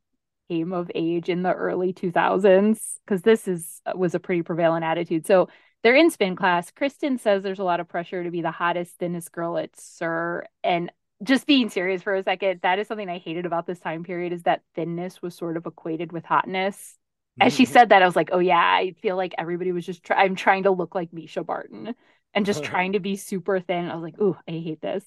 [0.49, 5.27] came of age in the early 2000s because this is was a pretty prevalent attitude.
[5.27, 5.49] So
[5.83, 6.71] they're in spin class.
[6.71, 10.47] Kristen says there's a lot of pressure to be the hottest, thinnest girl at SUR.
[10.63, 10.93] And
[11.23, 14.33] just being serious for a second, that is something I hated about this time period
[14.33, 16.97] is that thinness was sort of equated with hotness.
[17.41, 17.73] As she mm-hmm.
[17.73, 20.35] said that, I was like, oh yeah, I feel like everybody was just try- I'm
[20.35, 21.95] trying to look like Mischa Barton
[22.35, 23.91] and just trying to be super thin.
[23.91, 25.05] I was like, oh, I hate this.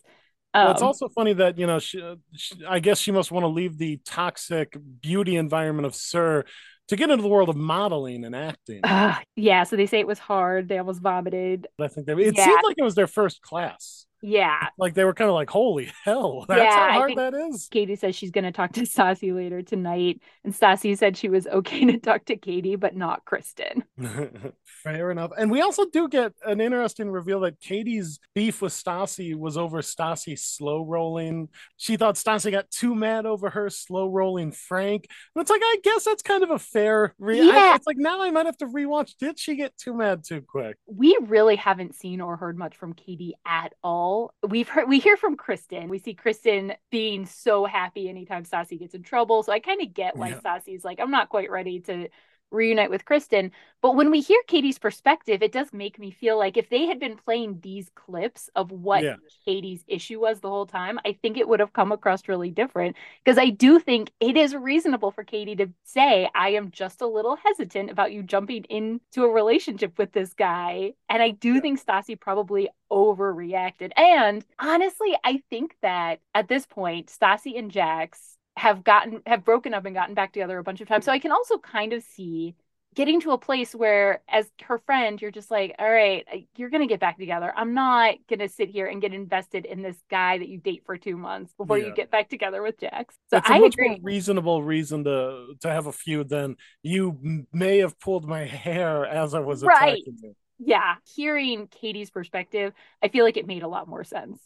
[0.53, 2.01] Um, well, it's um, also funny that you know, she,
[2.33, 6.45] she, I guess she must want to leave the toxic beauty environment of SUR
[6.87, 8.81] to get into the world of modeling and acting.
[8.83, 10.67] Uh, yeah, so they say it was hard.
[10.67, 11.67] They almost vomited.
[11.79, 12.45] I think they, it yeah.
[12.45, 14.05] seemed like it was their first class.
[14.25, 14.69] Yeah.
[14.79, 17.67] Like they were kind of like, holy hell, that's yeah, how hard that is.
[17.69, 20.19] Katie says she's going to talk to Stassi later tonight.
[20.43, 23.83] And Stassi said she was okay to talk to Katie, but not Kristen.
[24.83, 25.29] Fair enough.
[25.37, 29.81] And we also do get an interesting reveal that Katie's beef with Stassi was over
[29.81, 31.49] Stassi slow rolling.
[31.77, 35.07] She thought Stassi got too mad over her slow rolling Frank.
[35.35, 37.73] And it's like, I guess that's kind of a fair re- yeah.
[37.73, 39.13] I, it's like now I might have to rewatch.
[39.19, 40.77] Did she get too mad too quick?
[40.87, 44.14] We really haven't seen or heard much from Katie at all
[44.47, 45.89] we've heard we hear from Kristen.
[45.89, 49.43] We see Kristen being so happy anytime Stassi gets in trouble.
[49.43, 50.39] So I kind of get why yeah.
[50.39, 52.09] Stassi's like, I'm not quite ready to
[52.55, 53.51] reunite with Kristen.
[53.81, 56.99] But when we hear Katie's perspective, it does make me feel like if they had
[56.99, 59.17] been playing these clips of what yeah.
[59.45, 62.95] Katie's issue was the whole time, I think it would have come across really different.
[63.23, 67.07] Because I do think it is reasonable for Katie to say, I am just a
[67.07, 70.93] little hesitant about you jumping into a relationship with this guy.
[71.09, 71.61] And I do yeah.
[71.61, 73.91] think Stassi probably overreacted.
[73.97, 79.73] And honestly, I think that at this point, Stassi and Jax have gotten have broken
[79.73, 81.05] up and gotten back together a bunch of times.
[81.05, 82.55] So I can also kind of see
[82.95, 86.81] getting to a place where as her friend you're just like all right you're going
[86.81, 89.97] to get back together i'm not going to sit here and get invested in this
[90.09, 91.87] guy that you date for two months before yeah.
[91.87, 95.03] you get back together with jax so That's i a much agree more reasonable reason
[95.03, 99.61] to to have a feud than you may have pulled my hair as i was
[99.63, 99.97] right.
[99.99, 104.39] attacking you yeah hearing katie's perspective i feel like it made a lot more sense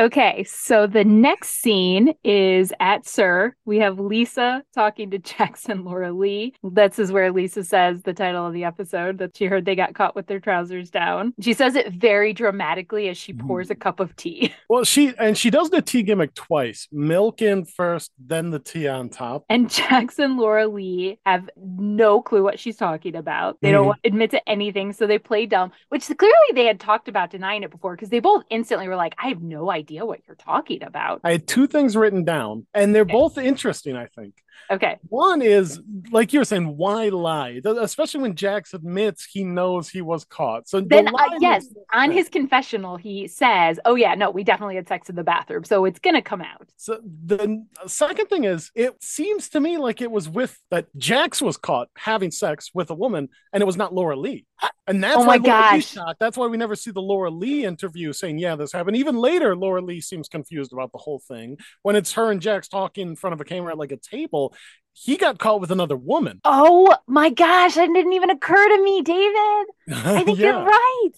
[0.00, 3.54] Okay, so the next scene is at SUR.
[3.66, 6.54] We have Lisa talking to Jax and Laura Lee.
[6.62, 9.94] This is where Lisa says the title of the episode that she heard they got
[9.94, 11.34] caught with their trousers down.
[11.42, 14.54] She says it very dramatically as she pours a cup of tea.
[14.70, 18.86] Well, she and she does the tea gimmick twice milk in first, then the tea
[18.86, 19.44] on top.
[19.48, 23.58] And Jax and Laura Lee have no clue what she's talking about.
[23.60, 23.84] They mm-hmm.
[23.84, 27.64] don't admit to anything, so they play dumb, which clearly they had talked about denying
[27.64, 30.36] it before because they both instantly were like, I have no idea idea what you're
[30.36, 31.20] talking about.
[31.24, 33.12] I had two things written down, and they're okay.
[33.12, 34.34] both interesting, I think.
[34.70, 34.98] Okay.
[35.08, 37.60] One is like you were saying, why lie?
[37.64, 40.68] Especially when Jax admits he knows he was caught.
[40.68, 44.76] So then, the uh, yes, on his confessional, he says, "Oh yeah, no, we definitely
[44.76, 48.70] had sex in the bathroom, so it's gonna come out." So the second thing is,
[48.74, 52.90] it seems to me like it was with that Jax was caught having sex with
[52.90, 54.46] a woman, and it was not Laura-Leigh.
[54.86, 56.18] And that's oh Lee's shocked.
[56.20, 60.00] That's why we never see the Laura-Leigh interview saying, "Yeah, this happened." Even later, Laura-Leigh
[60.00, 63.40] seems confused about the whole thing when it's her and Jax talking in front of
[63.40, 64.49] a camera at like a table.
[64.92, 66.40] He got caught with another woman.
[66.44, 69.66] Oh my gosh, that didn't even occur to me, David.
[70.04, 70.46] I think Yeah.
[70.48, 71.10] Oh you're right.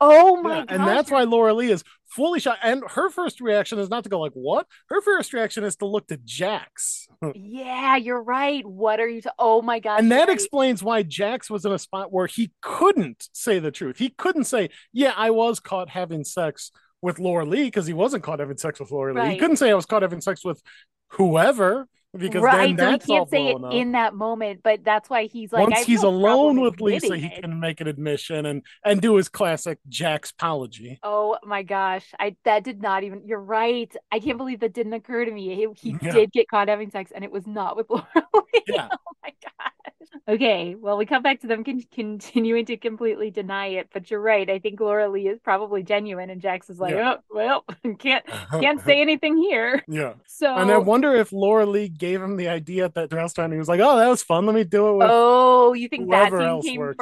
[0.00, 0.76] Oh my Yeah, gosh.
[0.78, 2.58] and that's why Laura-Leigh is fully shocked.
[2.62, 5.86] And her first reaction is not to go like, "What?" Her first reaction is to
[5.86, 8.66] look to Jax, Yeah, you're right.
[8.66, 9.22] What are you?
[9.22, 10.00] ta- oh my gosh.
[10.00, 10.34] and that right.
[10.34, 13.96] explains why Jax was in a spot where he couldn't say the truth.
[13.98, 18.40] He couldn't say, "Yeah, I was caught having sex with Laura-Leigh," because he wasn't caught
[18.40, 19.30] having sex with Laura-Leigh.
[19.30, 20.60] He couldn't say I was caught having sex with
[21.12, 22.76] whoever because right.
[22.76, 23.72] then So he that's all can't say it up.
[23.72, 27.26] in that moment, but that's why he's like, Once he's no alone with Lisa, he
[27.26, 27.40] it.
[27.40, 30.98] can make an admission and and do his classic Jack's apology.
[31.02, 32.06] Oh my gosh.
[32.18, 33.94] I that did not even you're right.
[34.10, 35.54] I can't believe that didn't occur to me.
[35.54, 36.12] He, he Yeah.
[36.12, 38.06] did get caught having sex and it was not with Laura.
[38.66, 38.88] Yeah.
[38.92, 39.72] Oh my gosh.
[40.28, 40.74] Okay.
[40.78, 44.48] Well, we come back to them con- continuing to completely deny it, but you're right.
[44.48, 47.14] I think Laura-Leigh is probably genuine and Jax is like, Yeah.
[47.16, 47.64] oh well,
[47.98, 49.82] can't can't say anything here.
[49.88, 50.14] yeah.
[50.26, 53.52] So And I wonder if Laura-Leigh gave him the idea at that restaurant.
[53.52, 54.46] He was like, "Oh, that was fun.
[54.46, 56.98] Let me do it with Oh, you think that else came first?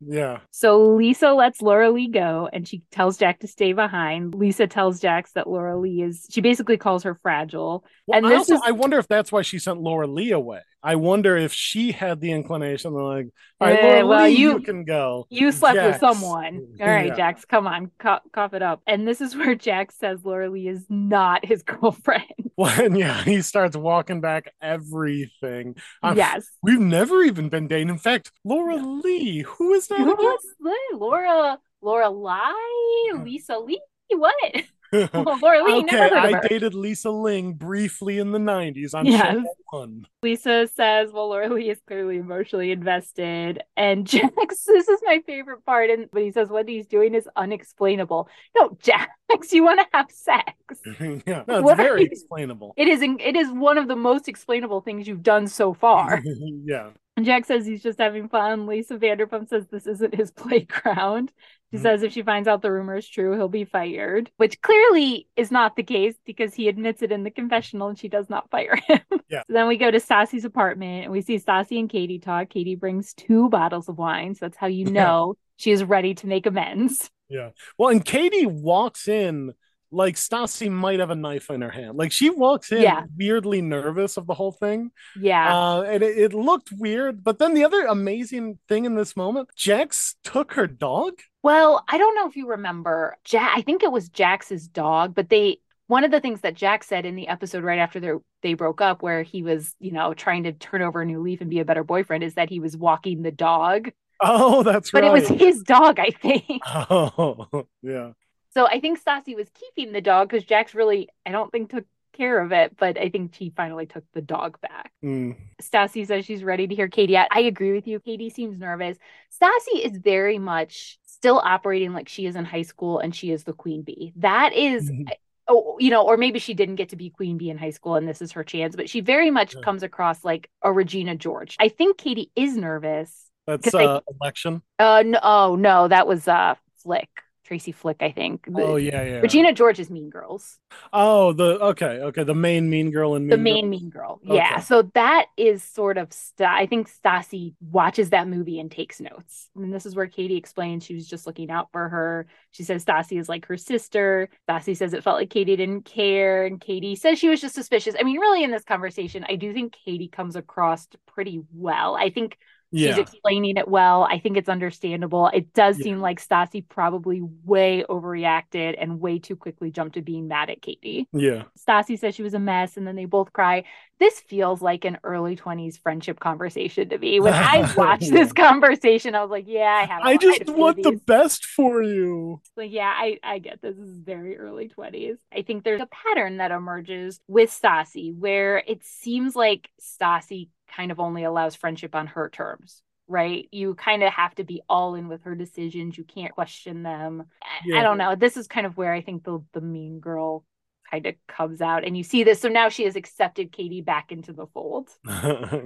[0.00, 4.34] there." Yeah, So Lisa lets Laura-Leigh go and she tells Jack to stay behind.
[4.34, 7.84] Lisa tells Jax that Laura-Leigh is, she basically calls her fragile.
[8.06, 10.60] well, And I also is- I wonder if that's why she sent Laura-Leigh away.
[10.82, 13.26] I wonder if she had the inclination, like,
[13.60, 16.66] "All right, Laura well, Lee, you, you- can go." You slept with someone.
[16.80, 17.14] All right, Yeah.
[17.16, 18.80] Jax, come on, cough, cough it up.
[18.86, 22.24] And this is where Jax says Laura-Leigh is not his girlfriend.
[22.56, 25.76] When yeah, he starts walking back everything.
[26.02, 26.46] I'm- yes.
[26.62, 27.88] We've never even been dating.
[27.88, 29.98] In fact, Laura-Leigh, who is that?
[30.00, 30.46] Who was?
[30.92, 33.80] Laura, Laura Lai, Lisa Lee?
[34.10, 34.34] What?
[34.92, 39.22] Oh, okay, Oh, Laura-Leigh, of I dated Lisa Ling briefly in the 90s on Yes.
[39.22, 40.06] Channel 1.
[40.22, 43.62] Lisa says, well, Laura-Leigh is clearly emotionally invested.
[43.76, 45.90] And Jax, this is my favorite part.
[45.90, 48.28] And but he says what he's doing is unexplainable.
[48.56, 49.10] No, Jax,
[49.52, 50.52] you want to have sex.
[51.26, 52.74] yeah, no, it's What very you- explainable.
[52.76, 56.20] It is it is one of the most explainable things you've done so far.
[56.24, 56.90] yeah.
[57.24, 58.66] Jax says he's just having fun.
[58.66, 60.30] Lisa Vanderpump says this isn't his
[60.70, 61.32] playground.
[61.72, 61.82] She Mhm.
[61.82, 65.50] says if she finds out the rumor is true, he'll be fired, which clearly is
[65.50, 68.76] not the case because he admits it in the confessional and she does not fire
[68.86, 69.00] him.
[69.30, 69.42] Yeah.
[69.46, 72.48] So then we go to Stassi's apartment and we see Stassi and Katie talk.
[72.50, 74.34] Katie brings two bottles of wine.
[74.34, 74.90] So that's how you Yeah.
[75.04, 77.08] know she is ready to make amends.
[77.28, 77.50] Yeah.
[77.78, 79.52] Well, and Katie walks in
[79.92, 81.96] like Stassi might have a knife in her hand.
[81.98, 83.04] Like she walks in Yeah.
[83.16, 84.90] weirdly nervous of the whole thing.
[85.20, 85.56] Yeah.
[85.56, 87.24] Uh, and it, it looked weird.
[87.24, 91.14] But then the other amazing thing in this moment, Jax took her dog.
[91.42, 93.52] Well, I don't know if you remember, Jax.
[93.56, 97.04] I think it was Jax's dog, but they one of the things that Jax said
[97.04, 100.44] in the episode right after they they broke up, where he was, you know, trying
[100.44, 102.76] to turn over a new leaf and be a better boyfriend, is that he was
[102.76, 103.90] walking the dog.
[104.22, 105.10] Oh, that's But right.
[105.10, 106.62] But it was his dog, I think.
[106.66, 108.10] Oh, yeah.
[108.52, 111.84] So I think Stassi was keeping the dog because Jax really, I don't think took
[112.12, 114.90] care of it, but I think she finally took the dog back.
[115.04, 115.36] Mm.
[115.62, 117.28] Stassi says she's ready to hear Katie out.
[117.30, 118.00] I agree with you.
[118.00, 118.98] Katie seems nervous.
[119.40, 123.44] Stassi is very much still operating like she is in high school and she is
[123.44, 124.12] the queen bee.
[124.16, 125.06] That is, Mhm.
[125.46, 127.94] oh, you know, or maybe she didn't get to be queen bee in high school
[127.94, 129.60] and this is her chance, but she very much Yeah.
[129.62, 131.56] comes across like a Regina George.
[131.60, 133.30] I think Katie is nervous.
[133.46, 134.62] That's they- uh, election.
[134.78, 137.08] Uh, no, oh no, that was uh Flick,
[137.50, 138.44] Tracy Flick, I think.
[138.46, 139.18] The- Oh yeah, yeah.
[139.18, 140.60] Regina George is Mean Girls.
[140.92, 142.22] Oh, the okay, okay.
[142.22, 143.70] The main mean girl and mean the main Girl.
[143.70, 144.60] mean girl yeah Okay.
[144.62, 149.50] so that is sort of st- i think stassi watches that movie and takes notes
[149.56, 152.84] and this is where katie explains she was just looking out for her she says
[152.84, 156.94] stassi is like her sister stassi says it felt like katie didn't care and katie
[156.94, 160.08] says she was just suspicious i mean really in this conversation i do think katie
[160.08, 162.36] comes across pretty well i think
[162.72, 164.04] She's explaining it well.
[164.04, 165.26] I think it's understandable.
[165.34, 165.84] It does Yeah.
[165.84, 170.62] seem like Stassi probably way overreacted and way too quickly jumped to being mad at
[170.62, 171.08] Katie.
[171.12, 171.44] yeah.
[171.58, 173.64] Stassi says she was a mess, and then they both cry.
[173.98, 177.20] This feels like an early 20s friendship conversation to me.
[177.20, 178.12] When I watched Yeah.
[178.22, 180.02] this conversation, I was like, yeah, I have.
[180.02, 182.40] I just want the best for you.
[182.56, 183.76] Like, yeah, I, I get this.
[183.76, 185.16] This is very early 20s.
[185.36, 190.90] I think there's a pattern that emerges with Stassi where it seems like Stassi kind
[190.92, 192.82] of only allows friendship on her terms.
[193.08, 195.98] Right, you kind of have to be all in with her decisions.
[195.98, 197.24] You can't question them.
[197.42, 198.14] I- I don't know.
[198.14, 200.44] This is kind of where I think the the mean girl
[200.88, 202.40] kind of comes out, and you see this.
[202.40, 204.90] So now she has accepted Katie back into the fold.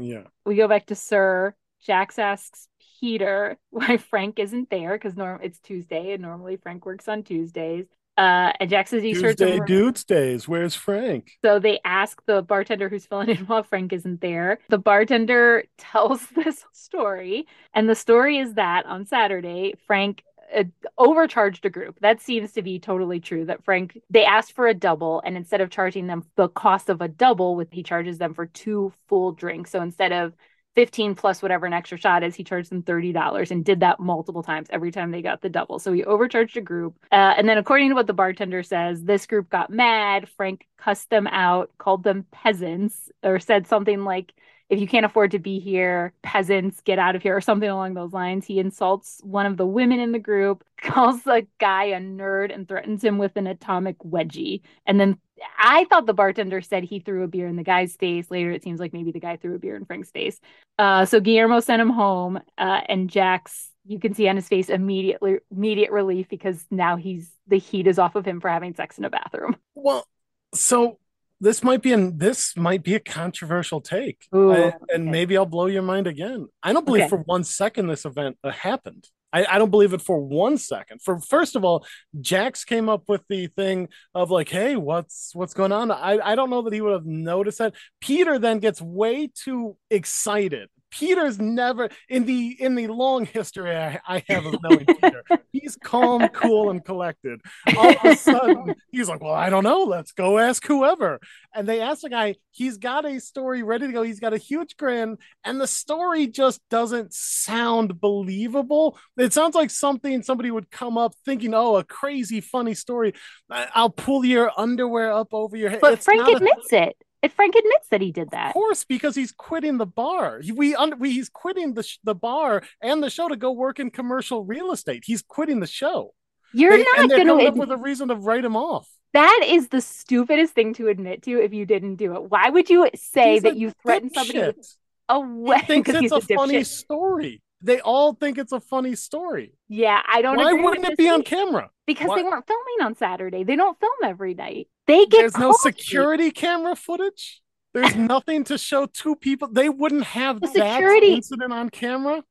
[0.00, 0.24] yeah.
[0.46, 1.54] We go back to SUR.
[1.82, 2.66] Jax asks
[3.00, 7.84] Peter why Frank isn't there because norm it's Tuesday and normally Frank works on Tuesdays.
[8.16, 10.46] Uh, and Jax says some Tuesday dudes days.
[10.46, 11.32] Where's Frank?
[11.42, 14.58] So they ask the bartender who's filling in while Frank isn't there.
[14.68, 20.22] The bartender tells this story, and the story is that on Saturday, Frank
[20.54, 20.64] uh,
[20.96, 21.98] overcharged a group.
[22.00, 23.46] That seems to be totally true.
[23.46, 27.00] That Frank they asked for a double, and instead of charging them the cost of
[27.00, 29.70] a double, with he charges them for two full drinks.
[29.72, 30.34] So instead of
[30.74, 34.42] 15 plus whatever an extra shot is, he charged them $30 and did that multiple
[34.42, 35.78] times every time they got the double.
[35.78, 36.96] So he overcharged a group.
[37.12, 40.28] Uh, and then, according to what the bartender says, this group got mad.
[40.36, 44.32] Frank cussed them out, called them peasants, or said something like,
[44.70, 47.94] if you can't afford to be here, peasants, get out of here, or something along
[47.94, 48.46] those lines.
[48.46, 52.66] He insults one of the women in the group, calls a guy a nerd, and
[52.66, 54.62] threatens him with an atomic wedgie.
[54.86, 55.18] And then
[55.58, 58.30] I thought the bartender said he threw a beer in the guy's face.
[58.30, 60.38] Later, it seems like maybe the guy threw a beer in Frank's face.
[60.78, 64.70] Uh, so Guillermo sent him home, uh, and Jax you can see on his face
[64.70, 68.98] immediately immediate relief because now he's the heat is off of him for having sex
[68.98, 69.56] in a bathroom.
[69.74, 70.06] Well,
[70.54, 70.98] so
[71.40, 75.02] this might be an this might be a controversial take, Ooh, I, and okay.
[75.02, 76.48] maybe I'll blow your mind again.
[76.62, 77.10] I don't believe okay.
[77.10, 79.06] for one second this event uh, happened.
[79.34, 81.02] I, I, don't believe it for one second.
[81.02, 81.84] For first of all,
[82.20, 85.90] Jax came up with the thing of like, hey, what's what's going on?
[85.90, 87.74] I, I don't know that he would have noticed that.
[88.00, 94.00] Peter then gets way too excited Peter's never in the in the long history I,
[94.06, 95.24] I have of knowing Peter.
[95.52, 97.40] He's calm, cool, and collected.
[97.76, 99.84] All of a sudden, he's like, "Well, I don't know.
[99.84, 101.20] Let's go ask whoever."
[101.54, 102.36] And they ask the guy.
[102.50, 104.02] He's got a story ready to go.
[104.02, 108.98] He's got a huge grin, and the story just doesn't sound believable.
[109.16, 113.14] It sounds like something somebody would come up thinking, "Oh, a crazy, funny story.
[113.50, 116.96] I'll pull your underwear up over your head." But it's Frank admits a- it.
[117.24, 118.48] If Frank admits that he did that.
[118.48, 120.42] Of course, because he's quitting the bar.
[120.54, 124.44] We, we he's quitting the the bar and the show to go work in commercial
[124.44, 125.04] real estate.
[125.06, 126.12] He's quitting the show.
[126.52, 128.86] You're they, not going to up with a reason to write him off.
[129.14, 132.30] That is the stupidest thing to admit to if you didn't do it.
[132.30, 134.76] Why would you say he's that you threatened somebody with
[135.08, 135.60] a way?
[135.60, 137.40] He thinks it's a, a funny story.
[137.64, 139.54] They all think it's a funny story.
[139.68, 140.36] Yeah, I don't.
[140.36, 141.70] Why wouldn't it be on camera?
[141.86, 142.16] Because Why?
[142.18, 143.42] they weren't filming on Saturday.
[143.42, 144.68] They don't film every night.
[144.86, 147.42] They get there's no security camera footage.
[147.72, 149.48] There's nothing to show two people.
[149.48, 152.22] They wouldn't have the security incident on camera.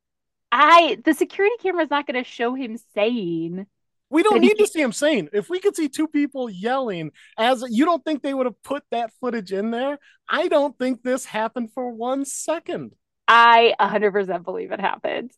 [0.52, 3.66] I the security camera is not going to show him saying.
[4.10, 5.30] We don't need to see him saying.
[5.32, 8.84] If we could see two people yelling, as you don't think they would have put
[8.92, 9.98] that footage in there?
[10.28, 12.92] I don't think this happened for one second.
[13.26, 15.32] I 100% believe it happened.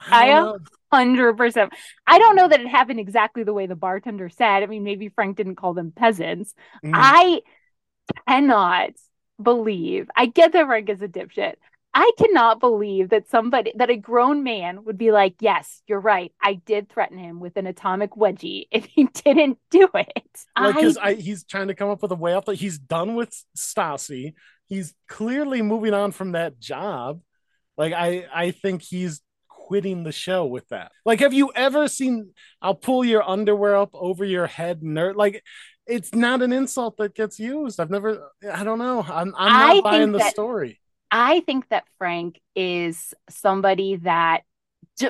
[0.00, 0.54] I
[0.92, 1.72] hundred percent.
[2.06, 4.62] I don't know that it happened exactly the way the bartender said.
[4.62, 6.54] I mean, maybe Frank didn't call them peasants.
[6.84, 6.92] Mm.
[6.94, 7.40] I
[8.28, 8.90] cannot
[9.42, 10.08] believe.
[10.14, 11.54] I get that Frank is a dipshit.
[11.96, 16.32] I cannot believe that somebody that a grown man would be like, "Yes, you're right.
[16.42, 21.18] I did threaten him with an atomic wedgie if he didn't do it." Because like,
[21.18, 24.34] he's trying to come up with a way out that he's done with Stassi.
[24.66, 27.20] He's clearly moving on from that job.
[27.76, 30.92] Like I, I think he's quitting the show with that.
[31.04, 35.16] Like, have you ever seen I'll pull your underwear up over your head, nerd?
[35.16, 35.42] Like,
[35.86, 37.80] it's not an insult that gets used.
[37.80, 39.00] I've never, I don't know.
[39.02, 40.80] I'm, I'm not I buying the that, story.
[41.10, 44.42] I think that Frank is somebody that,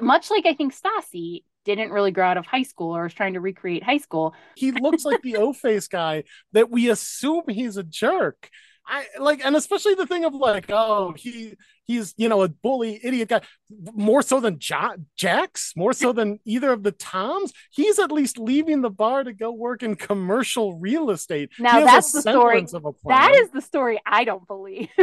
[0.01, 3.35] much like I think Stassi, didn't really grow out of high school or is trying
[3.35, 4.35] to recreate high school.
[4.55, 8.51] He looks like the O face guy that we assume he's a jerk.
[8.87, 11.55] I like, and especially the thing of like, oh, he
[11.87, 16.73] he's you know a bully idiot guy, more so than Jax, more so than either
[16.73, 17.53] of the Toms.
[17.71, 21.51] He's at least leaving the bar to go work in commercial real estate.
[21.59, 22.67] Now that's the story.
[23.07, 24.89] That is the story I don't believe.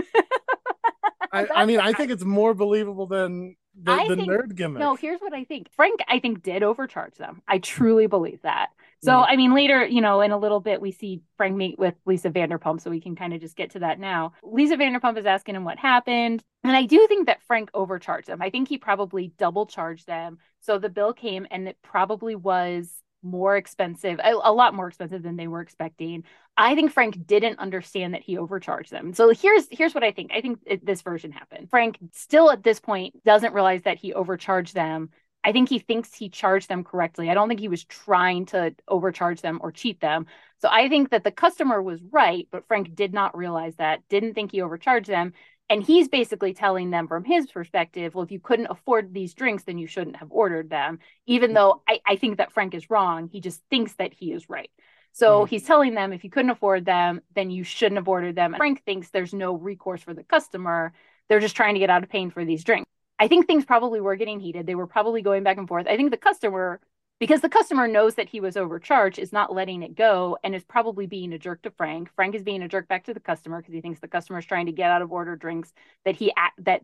[1.33, 4.79] I, I, mean, I think it's more believable than the, the think, nerd gimmick.
[4.79, 5.71] No, here's what I think.
[5.71, 7.41] Frank, I think, did overcharge them.
[7.47, 8.69] I truly believe that.
[9.03, 9.19] So.
[9.19, 12.29] I mean, later, you know, in a little bit, we see Frank meet with Lisa
[12.29, 14.33] Vanderpump, so we can kind of just get to that now.
[14.43, 16.43] Lisa Vanderpump is asking him what happened.
[16.63, 18.41] And I do think that Frank overcharged them.
[18.41, 20.37] I think he probably double charged them.
[20.59, 25.21] So the bill came and it probably was more expensive, a, a, lot more expensive
[25.23, 26.23] than they were expecting.
[26.57, 29.13] I think Frank didn't understand that he overcharged them.
[29.13, 30.31] So here's here's what I think.
[30.33, 31.69] I think it, this version happened.
[31.69, 35.09] Frank still at this point doesn't realize that he overcharged them
[35.43, 37.29] I think he thinks he charged them correctly.
[37.29, 40.27] I don't think he was trying to overcharge them or cheat them.
[40.59, 44.35] So I think that the customer was right, but Frank did not realize that, didn't
[44.35, 45.33] think he overcharged them.
[45.69, 49.63] And he's basically telling them from his perspective, well, if you couldn't afford these drinks,
[49.63, 50.99] then you shouldn't have ordered them.
[51.25, 54.49] Even though I, I think that Frank is wrong, he just thinks that he is
[54.49, 54.69] right.
[55.13, 55.49] So mm-hmm.
[55.49, 58.53] he's telling them if you couldn't afford them, then you shouldn't have ordered them.
[58.53, 60.93] And Frank thinks there's no recourse for the customer.
[61.29, 62.89] They're just trying to get out of paying for these drinks.
[63.21, 64.65] I think things probably were getting heated.
[64.65, 65.85] They were probably going back and forth.
[65.87, 66.81] I think the customer
[67.19, 70.63] because the customer knows that he was overcharged, is not letting it go, and is
[70.63, 72.09] probably being a jerk to Frank.
[72.15, 74.45] Frank is being a jerk back to the customer because he thinks the customer is
[74.45, 75.71] trying to get out of order drinks
[76.03, 76.81] that he that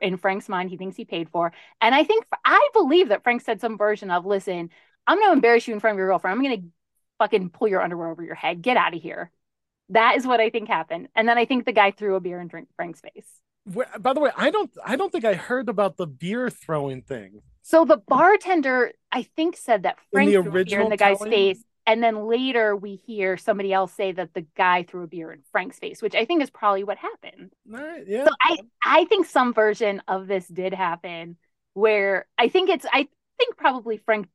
[0.00, 1.52] in Frank's mind he thinks he paid for.
[1.80, 4.70] And I think I believe that Frank said some version of, "Listen,
[5.08, 6.36] I'm going to embarrass you in front of your girlfriend.
[6.36, 6.68] I'm going to
[7.18, 8.62] fucking pull your underwear over your head.
[8.62, 9.32] Get out of here."
[9.88, 11.08] That is what I think happened.
[11.16, 13.42] And then I think the guy threw a beer in drink Frank's face.
[13.64, 17.42] By the way, I don't I don't think I heard about the beer throwing thing.
[17.62, 20.96] So the bartender, I think, said that Frank in the threw a beer in the
[20.96, 21.32] guy's telling?
[21.32, 21.64] face.
[21.86, 25.42] And then later we hear somebody else say that the guy threw a beer in
[25.50, 27.52] Frank's face, which I think is probably what happened.
[27.66, 28.24] Right, yeah.
[28.24, 31.36] So I, I think some version of this did happen
[31.74, 33.08] where I think it's I
[33.38, 34.28] think probably Frank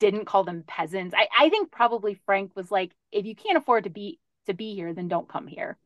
[0.00, 1.14] didn't call them peasants.
[1.16, 4.74] I, I think probably Frank was like, if you can't afford to be to be
[4.74, 5.76] here, then don't come here.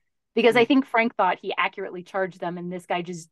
[0.43, 0.57] Because.
[0.57, 0.69] I mm.
[0.69, 3.29] think Frank thought he accurately charged them and this guy just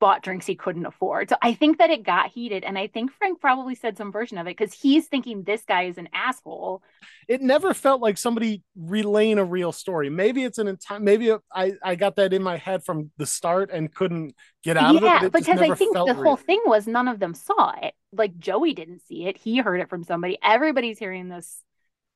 [0.00, 1.28] bought drinks he couldn't afford.
[1.28, 2.64] So I think that it got heated.
[2.64, 5.84] And I think Frank probably said some version of it because he's thinking this guy
[5.84, 6.82] is an asshole.
[7.28, 10.10] It never felt like somebody relaying a real story.
[10.10, 13.70] Maybe it's an entire, maybe I, I got that in my head from the start
[13.70, 14.34] and couldn't
[14.64, 15.26] get out yeah, of it.
[15.26, 16.14] it because I think the real.
[16.14, 17.94] whole thing was none of them saw it.
[18.12, 19.36] Like Joey didn't see it.
[19.36, 20.38] He heard it from somebody.
[20.42, 21.62] Everybody's hearing this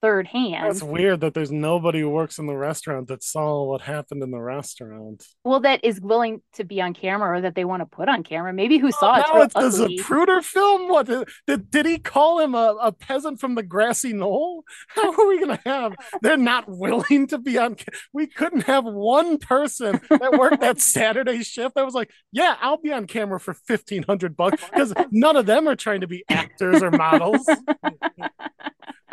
[0.04, 0.66] third hand.
[0.66, 4.30] That's weird that there's nobody who works in the restaurant that saw what happened in
[4.30, 5.24] the restaurant.
[5.44, 8.22] Well, that is willing to be on camera or that they want to put on
[8.22, 8.52] camera.
[8.52, 9.52] Maybe who oh, saw oh, it.
[9.56, 10.90] It's a Zapruder film.
[10.90, 14.64] What uh, did, did he call him a, a peasant from the grassy knoll?
[14.88, 15.94] How are we gonna have?
[16.20, 17.76] They're not willing to be on.
[18.12, 22.76] We couldn't have one person that worked that Saturday shift that was like, yeah, I'll
[22.76, 26.24] be on camera for fifteen hundred bucks because none of them are trying to be
[26.28, 27.48] actors or models.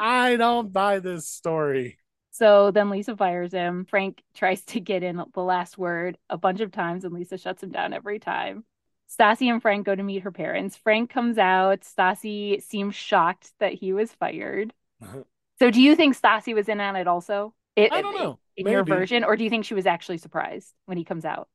[0.03, 1.99] I don't buy this story.
[2.31, 3.85] So then Lisa fires him.
[3.85, 7.61] Frank tries to get in the last word a bunch of times, and Lisa shuts
[7.61, 8.63] him down every time.
[9.07, 10.75] Stassi and Frank go to meet her parents.
[10.75, 11.81] Frank comes out.
[11.81, 14.73] Stassi seems shocked that he was fired.
[15.03, 15.21] Uh-huh.
[15.59, 17.53] So do you think Stassi was in on it also?
[17.75, 18.39] It, I don't know.
[18.57, 18.73] In Maybe.
[18.73, 21.47] your version, or do you think she was actually surprised when he comes out?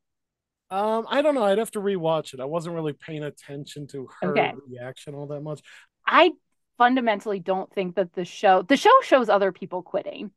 [0.70, 1.42] Um, I don't know.
[1.42, 2.38] I'd have to rewatch it.
[2.38, 4.54] I wasn't really paying attention to her okay.
[4.68, 5.62] reaction all that much.
[6.06, 6.30] I
[6.78, 10.30] fundamentally don't think that the show the show shows other people quitting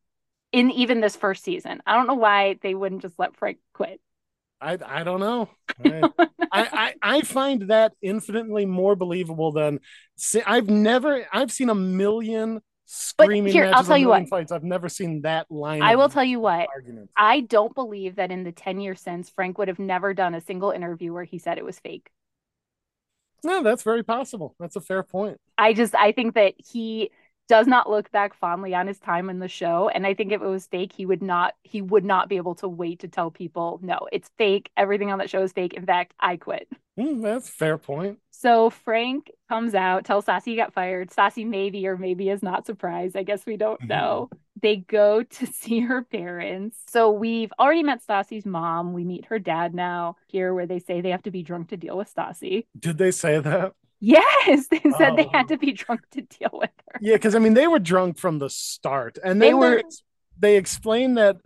[0.51, 1.81] in even this first season.
[1.85, 4.01] I don't know why they wouldn't just let Frank quit.
[4.61, 5.49] I I don't know.
[5.85, 6.13] I,
[6.51, 9.79] I, I find that infinitely more believable than
[10.15, 14.51] see, I've never I've seen a million screaming but here, I'll tell you what fights.
[14.51, 15.83] I've never seen that line.
[15.83, 16.67] I will tell you what.
[16.73, 17.13] Arguments.
[17.15, 20.41] I don't believe that in the 10 years since Frank would have never done a
[20.41, 22.09] single interview where he said it was fake.
[23.43, 24.55] No, that's very possible.
[24.59, 25.39] That's a fair point.
[25.57, 27.11] I just I think that he
[27.49, 30.39] does not look back fondly on his time in the show and i think if
[30.39, 33.31] it was fake he would not he would not be able to wait to tell
[33.31, 34.69] people no it's fake.
[34.77, 35.73] Everything on that show is fake.
[35.73, 36.69] In fact i quit.
[36.97, 38.19] Mm, that's fair point.
[38.29, 41.09] So frank comes out tells stassi he got fired.
[41.09, 43.17] Stassi maybe or maybe is not surprised.
[43.17, 43.89] I guess we don't mm-hmm.
[43.89, 44.29] know
[44.61, 49.39] they go to see her parents so we've already met stassi's mom we meet her
[49.39, 52.65] dad now here where they say they have to be drunk to deal with stassi
[52.77, 55.49] did they say that Yes, they said they had oh.
[55.49, 56.99] to be drunk to deal with her.
[57.01, 59.83] Yeah, because I mean they were drunk from the start, and they were.
[60.37, 61.37] They explained that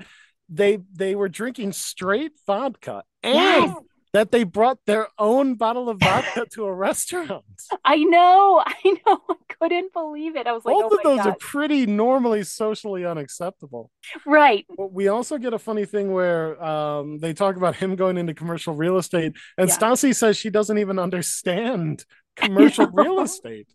[0.50, 3.76] they they were drinking straight vodka, and yes.
[4.14, 7.44] That they brought their own bottle of vodka to a restaurant.
[7.86, 10.46] I know, I know, I couldn't believe it.
[10.46, 11.28] I was like, both oh of those God.
[11.28, 13.90] are pretty normally socially unacceptable,
[14.26, 14.66] right?
[14.78, 18.76] We also get a funny thing where um, they talk about him going into commercial
[18.76, 19.78] real estate, and yeah.
[19.78, 22.06] Stassi says she doesn't even understand
[22.36, 23.68] commercial real estate.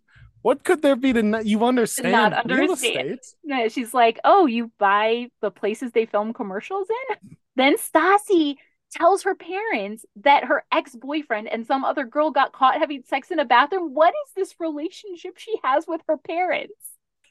[0.42, 3.18] What could there be to not, you understand, not understand real estate?
[3.42, 7.36] No, she's like, oh, you buy the places they film commercials in.
[7.56, 8.54] then Stassi
[8.90, 13.38] tells her parents that her ex-boyfriend and some other girl got caught having sex in
[13.38, 13.94] a bathroom.
[13.94, 16.74] What is this relationship she has with her parents?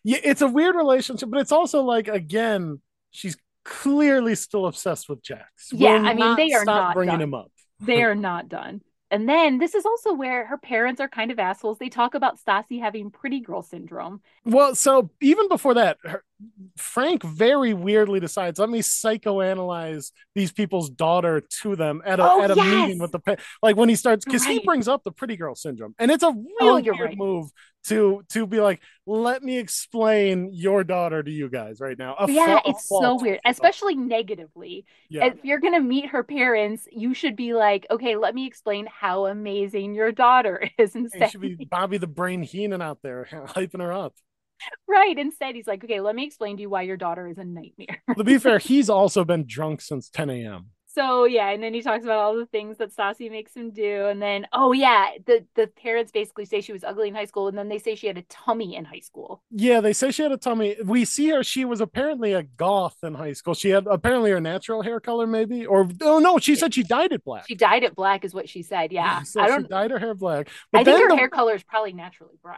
[0.04, 2.82] Yeah, it's a weird relationship, but it's also like again,
[3.12, 5.70] she's clearly still obsessed with Jax.
[5.72, 7.22] Yeah, I mean, they are not bringing done.
[7.22, 7.52] him up.
[7.80, 8.82] they are not done.
[9.10, 11.78] And then this is also where her parents are kind of assholes.
[11.78, 14.22] They talk about Stassi having pretty girl syndrome.
[14.44, 16.24] Well, so even before that, her,
[16.78, 22.44] Frank very weirdly decides, let me psychoanalyze these people's daughter to them at a, oh,
[22.44, 22.66] at a yes.
[22.66, 24.60] meeting with the like when he starts because right.
[24.60, 27.18] he brings up the pretty girl syndrome, and it's a oh, real oh, weird right.
[27.18, 27.50] move
[27.88, 32.16] to to be like, let me explain your daughter to you guys right now.
[32.20, 34.86] A yeah, fa- it's so weird, especially negatively.
[35.10, 35.28] Yeah.
[35.28, 39.26] If you're gonna meet her parents, you should be like, okay, let me explain how
[39.26, 40.96] amazing your daughter is.
[40.96, 44.14] Instead, it should be Bobby the Brain Heenan out there hyping her up.
[44.88, 45.18] Right.
[45.18, 48.02] Instead, he's like, okay, let me explain to you why your daughter is a nightmare.
[48.18, 50.68] to be fair, he's also been drunk since 10 a.m.
[50.88, 54.08] So yeah, and then he talks about all the things that Stassi makes him do,
[54.08, 57.48] and then oh yeah, the the parents basically say she was ugly in high school,
[57.48, 59.44] and then they say she had a tummy in high school.
[59.52, 60.76] Yeah, they say she had a tummy.
[60.84, 63.54] We see her; she was apparently a goth in high school.
[63.54, 67.12] She had apparently her natural hair color, maybe, or oh no, she said she dyed
[67.12, 67.46] it black.
[67.48, 68.92] She dyed it black, is what she said.
[68.92, 69.70] Yeah, so I she don't.
[69.70, 70.50] dyed her hair black.
[70.72, 72.58] But I think her the- hair color is probably naturally brown.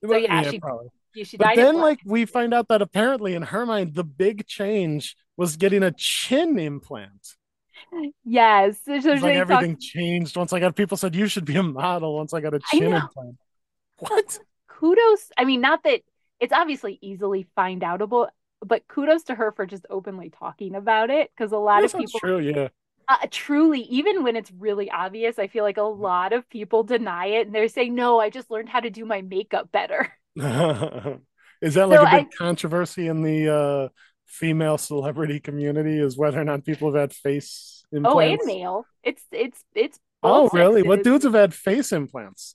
[0.00, 0.88] well, yeah, she- probably.
[1.36, 5.56] But then, like, we find out that apparently in her mind, the big change was
[5.56, 7.36] getting a chin implant.
[8.24, 11.62] yes, so, like talk- everything changed once I got people said you should be a
[11.62, 13.36] model once I got a chin implant.
[13.98, 14.40] What?
[14.68, 15.30] kudos.
[15.36, 16.02] I mean, not that
[16.40, 18.28] it's obviously easily find outable,
[18.60, 21.92] but kudos to her for just openly talking about it because a lot Yes, of
[21.92, 22.38] that's people true.
[22.38, 22.68] Yeah.
[23.08, 27.26] uh, truly, even when it's really obvious, I feel like a lot of people deny
[27.26, 30.12] it and they're saying, "No, I just learned how to do my makeup better."
[31.62, 33.88] Is that like So a big I- controversy in the uh,
[34.26, 35.98] female celebrity community?
[35.98, 38.14] Is whether or not people have had face implants?
[38.14, 38.86] Oh, and male.
[39.02, 39.98] It's it's it's.
[40.22, 40.82] Oh, really?
[40.82, 42.54] What dudes have had face implants?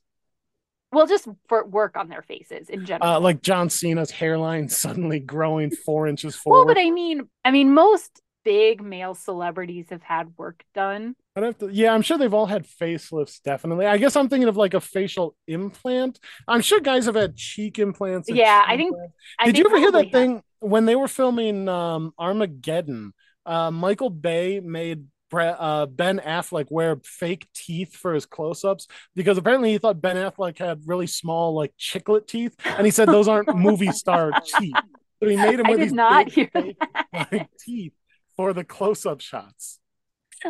[0.94, 3.16] Well, just for work on their faces in general.
[3.16, 6.66] Uh, like John Cena's hairline suddenly growing four inches forward.
[6.66, 11.16] well, but I mean, I mean, most big male celebrities have had work done.
[11.36, 13.86] I'd have to, yeah, I'm sure they've all had facelifts, definitely.
[13.86, 16.18] I guess I'm thinking of like a facial implant.
[16.48, 18.30] I'm sure guys have had cheek implants.
[18.30, 19.14] Yeah, chin I think- implants.
[19.38, 23.14] I Did think you ever hear that have- thing when they were filming um, Armageddon?
[23.45, 29.38] Uh, Michael Bay made Bre- uh, Ben Affleck wear fake teeth for his close-ups because
[29.38, 33.28] apparently he thought Ben Affleck had really small, like chiclet teeth, and he said those
[33.28, 34.74] aren't movie star teeth.
[35.22, 36.78] So he made him I did these not big, hear fake,
[37.14, 37.91] like, teeth
[38.38, 39.80] for the close-up shots.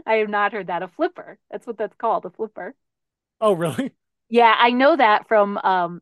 [0.06, 0.84] I have not heard that.
[0.84, 1.40] A flipper.
[1.50, 2.26] That's what that's called.
[2.26, 2.76] A flipper.
[3.42, 3.94] Oh, really?
[4.30, 6.02] Yeah, I know that from um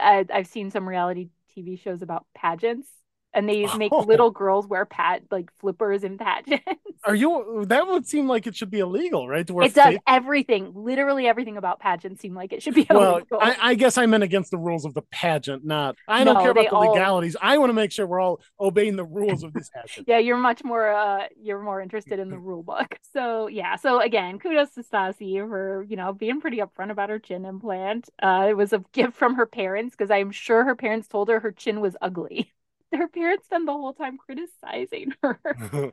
[0.00, 2.88] I, I've seen some reality TV shows about pageants
[3.34, 4.00] and they make Oh.
[4.00, 6.64] little girls wear pat like flippers in pageants.
[7.04, 7.64] Are you?
[7.68, 9.46] That would seem like it should be illegal, right?
[9.46, 12.86] To wear it does fake- everything, literally everything about pageants seem like it should be
[12.90, 13.38] Well, illegal.
[13.42, 15.96] I, I guess I meant against the rules of the pageant, not.
[16.08, 17.36] I don't care about the all- legalities.
[17.42, 20.08] I want to make sure we're all obeying the rules of this pageant.
[20.08, 22.98] yeah, you're much more uh you're more interested in the rule book.
[23.12, 27.18] So yeah, so again, kudos to Stassi for, you know, being pretty upfront about her
[27.18, 28.08] chin implant.
[28.22, 31.40] Uh it was a gift from her parents because I'm sure her parents told her
[31.40, 32.50] her chin was ugly.
[32.94, 35.40] Her parents spent the whole time criticizing her.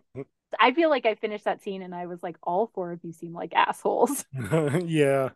[0.59, 3.13] I feel like I finished that scene and I was like, all four of you
[3.13, 4.25] seem like assholes.
[4.85, 5.29] yeah,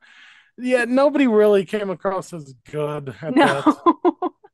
[0.58, 0.86] yeah.
[0.86, 3.36] Nobody really came across as good at that.
[3.36, 4.34] No.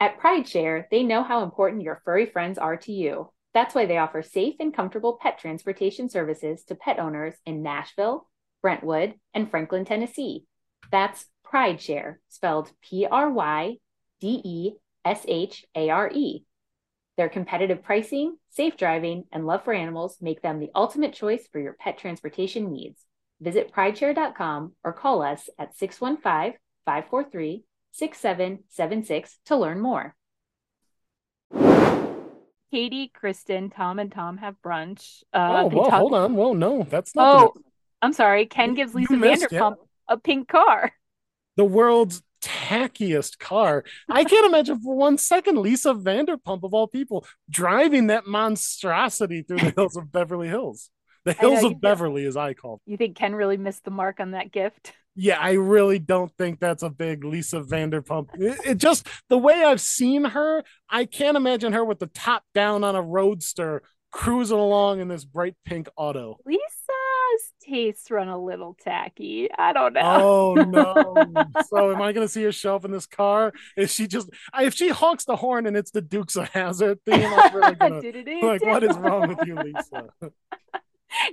[0.00, 3.32] At PrydeShare, they know how important your furry friends are to you.
[3.52, 8.28] That's why they offer safe and comfortable pet transportation services to pet owners in Nashville,
[8.62, 10.44] Brentwood, and Franklin, Tennessee.
[10.92, 13.78] That's PrydeShare, spelled P R Y
[14.20, 14.72] D E
[15.04, 16.44] S H A R E.
[17.16, 21.58] Their competitive pricing, safe driving, and love for animals make them the ultimate choice for
[21.58, 23.00] your pet transportation needs.
[23.40, 30.14] Visit prydeshare.com or call us at 615 543 6776 to learn more.
[32.70, 35.22] Katie, Kristen, Tom, and Tom have brunch.
[35.32, 36.34] Uh, oh, they whoa, talk- hold on.
[36.34, 37.54] Whoa, no, that's not Oh,
[38.02, 38.46] I'm sorry.
[38.46, 39.50] Ken gives Lisa missed it.
[39.50, 40.92] Vanderpump a pink car.
[41.56, 43.84] the world's tackiest car.
[44.08, 49.58] I can't imagine for one second Lisa Vanderpump, of all people, driving that monstrosity through
[49.58, 50.90] the hills of Beverly Hills.
[51.24, 51.80] The I know, hills of.
[51.80, 52.80] Beverly, as I call them.
[52.86, 54.92] You think Ken really missed the mark on that gift?
[55.20, 58.28] Yeah, I really don't think that's a big Lisa Vanderpump.
[58.34, 62.44] It, it just the way I've seen her, I can't imagine her with the top
[62.54, 63.82] down on a roadster
[64.12, 66.38] cruising along in this bright pink auto.
[67.38, 69.48] Lisa's tastes run a little tacky.
[69.56, 70.00] I don't know.
[70.02, 71.44] Oh no!
[71.68, 73.52] so am I going to see a shelf in this car?
[73.76, 74.28] Is she just
[74.58, 77.24] if she honks the horn and it's the Dukes of Hazzard theme?
[77.24, 78.00] I'm really gonna
[78.46, 80.08] like, what is wrong with you, Lisa?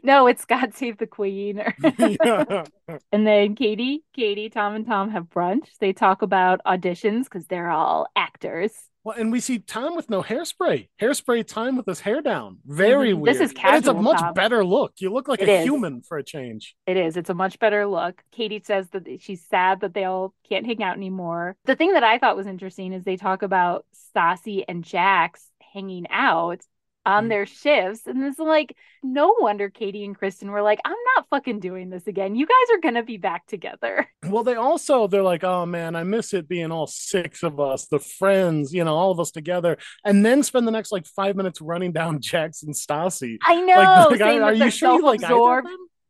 [0.03, 1.61] No, it's God Save the Queen.
[1.99, 2.63] yeah.
[3.11, 5.67] and then Katie, Katie, Tom, and Tom have brunch.
[5.81, 8.71] They talk about auditions because they're all actors.
[9.05, 10.89] Well, and we see Tom with no hairspray.
[10.99, 12.57] Hairspray time with his hair down.
[12.65, 13.19] Very Mhm.
[13.19, 13.35] weird.
[13.35, 14.33] This is And it's a much Tom.
[14.33, 14.93] better look.
[14.97, 15.63] You look like It a is.
[15.63, 16.75] human for a change.
[16.87, 17.15] It is.
[17.15, 18.23] It's a much better look.
[18.31, 21.55] Katie says that she's sad that they all can't hang out anymore.
[21.65, 26.07] The thing that I thought was interesting is they talk about Stassi and Jax hanging
[26.09, 26.61] out
[27.05, 27.29] on Mhm.
[27.29, 28.07] their shifts.
[28.07, 32.07] And it's like, no wonder Katie and Kristen were like, I'm not fucking doing this
[32.07, 32.35] again.
[32.35, 34.07] You guys are going to be back together.
[34.27, 37.85] Well, they also they're like, oh man, I miss it being all six of us,
[37.85, 41.35] the friends, you know, all of us together, and then spend the next like five
[41.35, 43.37] minutes running down Jax and Stassi.
[43.43, 44.07] I know.
[44.09, 45.63] Like, like, are you sure you like either?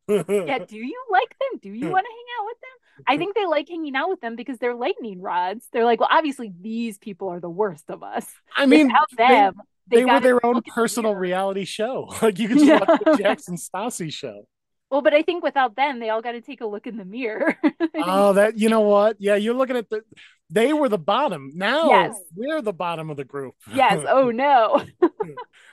[0.07, 1.59] Yeah, do you like them?
[1.61, 3.05] Do you want to hang out with them?
[3.07, 5.67] I think they like hanging out with them because they're lightning rods.
[5.73, 8.25] They're like, well, obviously these people are the worst of us.
[8.55, 9.55] I mean, Without them,
[9.87, 12.09] they, were their own at the personal reality show.
[12.21, 12.79] Like you could just Yeah.
[12.87, 14.47] watch the Jax and Stassi show.
[14.91, 17.05] Well, but I think without them, they all got to take a look in the
[17.05, 17.57] mirror.
[18.07, 19.15] Oh, that you know what?
[19.19, 20.01] Yeah, you're looking at the.
[20.49, 21.51] They were the bottom.
[21.55, 22.19] Now Yes.
[22.35, 23.55] we're the bottom of the group.
[23.73, 24.05] yes.
[24.07, 24.83] Oh no.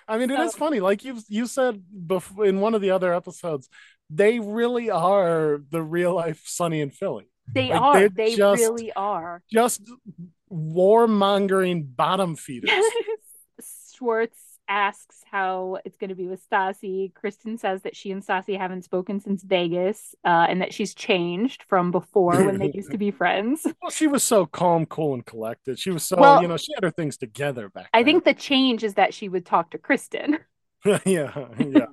[0.08, 0.80] I mean, it is So- funny.
[0.80, 3.68] Like you you said before in one of the other episodes,
[4.08, 7.28] they really are the real life Sunny in Philly.
[7.52, 8.08] They Like, are.
[8.08, 9.42] They just- really are.
[9.52, 9.82] Just
[10.50, 12.70] warmongering bottom feeders.
[14.02, 17.14] Schwartz asks how it's going to be with Stassi.
[17.14, 21.64] Kristen says that she and Stassi haven't spoken since Vegas, uh, and that she's changed
[21.68, 23.64] from before when they used to be friends.
[23.82, 25.78] Well, she was so calm, cool, and collected.
[25.78, 28.06] She was so, Well- you know, she had her things together back I then.
[28.06, 30.38] think the change is that she would talk to Kristen.
[30.84, 30.98] yeah,
[31.58, 31.86] yeah.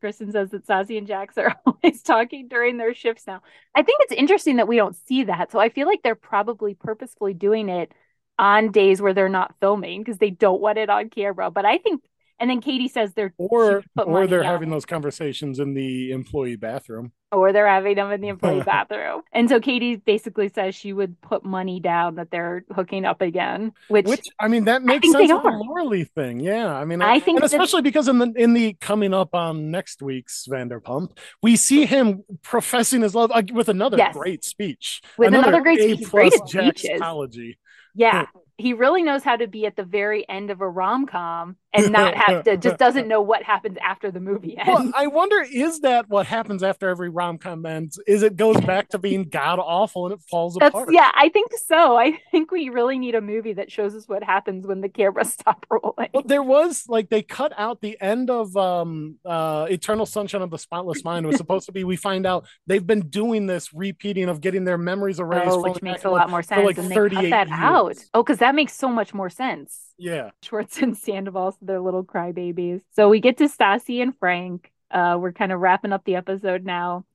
[0.00, 3.42] Kristen says that Stassi and Jax are always talking during their shifts now.
[3.74, 5.50] I think it's interesting that we don't see that.
[5.50, 7.90] So I feel like they're probably purposefully doing it
[8.38, 11.50] on days where they're not filming because they don't want it on camera.
[11.50, 12.02] But I think,
[12.40, 17.12] and then Katie says they're Or or they're having those conversations in the employee bathroom.
[17.30, 19.22] or they're having them in the employee bathroom.
[19.32, 23.72] And so Katie basically says she would put money down that they're hooking up again,
[23.88, 26.04] which, Which I mean that makes sense with the.
[26.16, 26.40] Thing.
[26.40, 26.74] Yeah.
[26.74, 29.70] I mean I think and that- especially because in the in the coming up on
[29.70, 34.12] next week's Vanderpump, we see him professing his love like, with another Yes.
[34.16, 35.02] great speech.
[35.16, 36.10] With another great A speech.
[36.10, 36.82] Great speeches.
[36.82, 37.58] Jaxology.
[37.94, 38.26] Yeah,
[38.56, 41.90] he really knows how to be at the very end of a rom com and
[41.90, 44.68] not have to, just doesn't know what happens after the movie ends.
[44.68, 47.98] Well, I wonder is that what happens after every rom com ends?
[48.06, 50.90] Is it goes back to being god awful and it falls That's apart?
[50.92, 51.96] yeah, I think so.
[51.96, 55.32] I think we really need a movie that shows us what happens when the cameras
[55.40, 56.10] stop rolling.
[56.14, 60.50] Well, there was like they cut out the end of um uh Eternal Sunshine of
[60.50, 61.26] the Spotless Mind.
[61.26, 64.64] It was supposed to be we find out they've been doing this repeating of getting
[64.64, 65.50] their memories erased.
[65.50, 66.64] Oh, which makes a lot more sense.
[66.64, 67.96] like and they cut 38 that out.
[68.14, 69.94] Oh, because that makes so much more sense.
[69.96, 70.30] Yeah.
[70.42, 72.82] Schwartz and Sandoval, so they're little crybabies.
[72.94, 74.70] So we get to Stassi and Frank.
[74.90, 77.06] Uh, we're kind of wrapping up the episode now.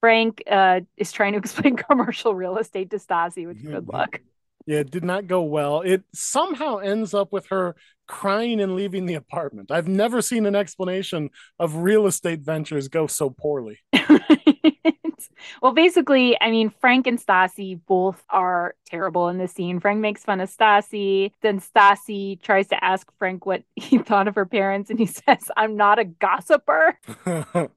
[0.00, 4.20] Frank uh, is trying to explain commercial real estate to Stassi, which good luck.
[4.64, 5.80] Yeah, it did not go well.
[5.80, 7.74] It somehow ends up with her
[8.06, 9.70] crying and leaving the apartment.
[9.70, 13.80] I've never seen an explanation of real estate ventures go so poorly.
[15.62, 19.80] well, basically, I mean, Frank and Stassi both are terrible in this scene.
[19.80, 21.32] Frank makes fun of Stassi.
[21.42, 25.50] Then Stassi tries to ask Frank what he thought of her parents, and he says,
[25.56, 26.98] I'm not a gossiper.
[27.24, 27.70] well,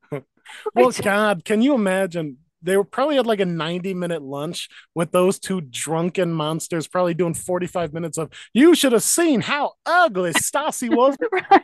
[0.73, 2.38] Which- God, can you imagine?
[2.62, 7.14] They were probably had like a 90 minute lunch with those two drunken monsters, probably
[7.14, 11.16] doing 45 minutes of, you should have seen how ugly Stassi was.
[11.32, 11.64] right?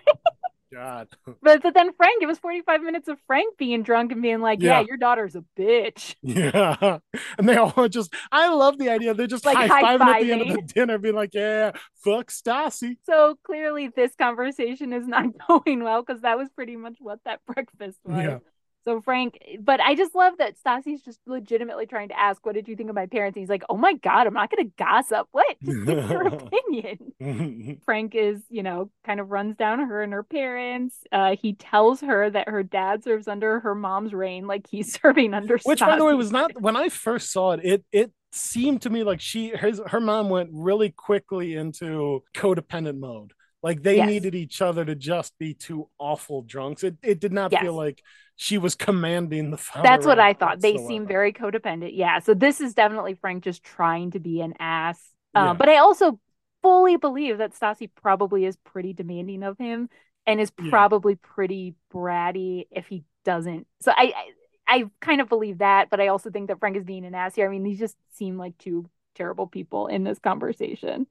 [0.74, 1.08] God.
[1.42, 4.62] But, but then Frank, it was 45 minutes of Frank being drunk and being like,
[4.62, 4.86] yeah, Yeah.
[4.88, 6.16] your daughter's a bitch.
[6.22, 6.98] Yeah.
[7.38, 9.14] And they all just, I love the idea.
[9.14, 11.72] They're just Like high fiving at the end of the dinner, being like, yeah,
[12.04, 12.98] fuck Stassi.
[13.06, 17.40] So clearly, this conversation is not going well because that was pretty much what that
[17.46, 18.18] breakfast was.
[18.24, 18.40] Yeah.
[18.88, 22.68] So Frank, but I just love that Stassi's just legitimately trying to ask, "What did
[22.68, 24.74] you think of my parents?" And he's like, "Oh my god, I'm not going to
[24.78, 25.28] gossip.
[25.32, 25.58] What?
[25.64, 30.22] Just give your opinion." Frank is, you know, kind of runs down her and her
[30.22, 30.98] parents.
[31.12, 35.34] Uh, he tells her that her dad serves under her mom's reign, like he's serving
[35.34, 35.58] under.
[35.64, 37.62] Which, by the way, was not when I first saw it.
[37.64, 43.00] It it seemed to me like she his her mom went really quickly into codependent
[43.00, 43.34] mode.
[43.66, 44.08] Like they Yes.
[44.08, 46.84] needed each other to just be two awful drunks.
[46.84, 47.64] It it did not Yes.
[47.64, 48.02] feel like
[48.36, 49.58] she was commanding the.
[49.84, 50.62] That's what I thought.
[50.62, 51.92] They seem very codependent.
[51.94, 52.20] Yeah.
[52.20, 55.00] So this is definitely Frank just trying to be an ass.
[55.34, 55.54] Uh, Yeah.
[55.54, 56.20] But I also
[56.62, 59.90] fully believe that Stassi probably is pretty demanding of him
[60.28, 60.70] and is Yeah.
[60.70, 63.68] probably pretty bratty if he doesn't.
[63.82, 64.32] So I, I
[64.68, 67.36] I kind of believe that, but I also think that Frank is being an ass
[67.36, 67.48] here.
[67.48, 71.08] I mean, these just seem like two terrible people in this conversation.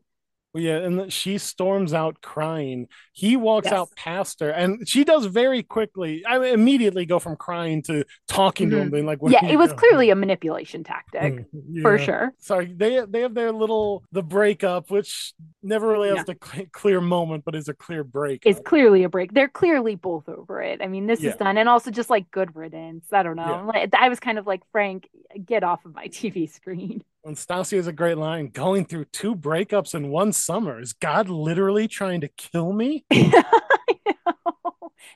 [0.54, 2.86] Well, yeah, and she storms out crying.
[3.12, 3.72] He walks Yes.
[3.74, 6.22] out past her, and she does very quickly.
[6.24, 9.46] I mean, immediately go from crying to talking to him, being like, "Where Mm-hmm.
[9.46, 11.44] yeah, it was going?" clearly a manipulation tactic
[11.82, 12.32] for sure.
[12.38, 16.34] Sorry, they they have their little the breakup, which never really has Yeah.
[16.34, 18.46] the cl- clear moment, but is a clear break.
[18.46, 19.32] It's clearly a break.
[19.34, 20.80] They're clearly both over it.
[20.80, 21.30] I mean, this Yeah.
[21.30, 23.12] is done, and also just like good riddance.
[23.12, 23.44] I don't know.
[23.44, 23.62] Yeah.
[23.62, 25.08] Like, I was kind of like Frank,
[25.44, 27.02] get off of my TV screen.
[27.24, 31.28] And Stassi has a great line: "Going through two breakups in one summer is God
[31.28, 33.04] literally trying to kill me?"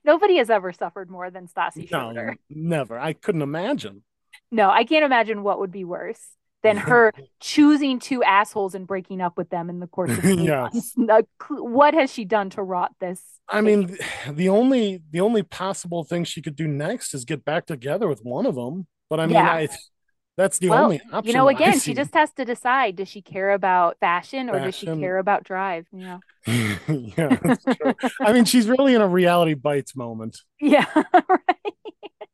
[0.05, 2.37] Nobody has ever suffered more than Stassi No, Schroeder.
[2.49, 2.99] never.
[2.99, 4.03] I couldn't imagine.
[4.51, 6.21] No, I can't imagine what would be worse
[6.63, 10.95] than her choosing two assholes and breaking up with them in the course of months.
[11.51, 13.23] What has she done to rot this?
[13.49, 13.97] I mean,
[14.31, 18.21] the only the only possible thing she could do next is get back together with
[18.23, 18.87] one of them.
[19.11, 19.51] But I mean, Yeah.
[19.53, 19.69] I
[20.39, 21.27] That's the well, only option.
[21.27, 24.77] you know, again, she just has to decide: does she care about fashion or does
[24.77, 25.89] she care about drive?
[25.91, 27.93] Yeah, yeah, that's true.
[28.21, 30.39] I mean, she's really in a reality bites moment.
[30.61, 31.75] yeah, right.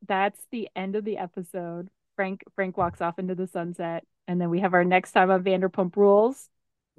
[0.07, 1.88] That's the end of the episode.
[2.14, 5.42] Frank Frank walks off into the sunset, and then we have our next time on
[5.42, 6.50] Vanderpump Rules.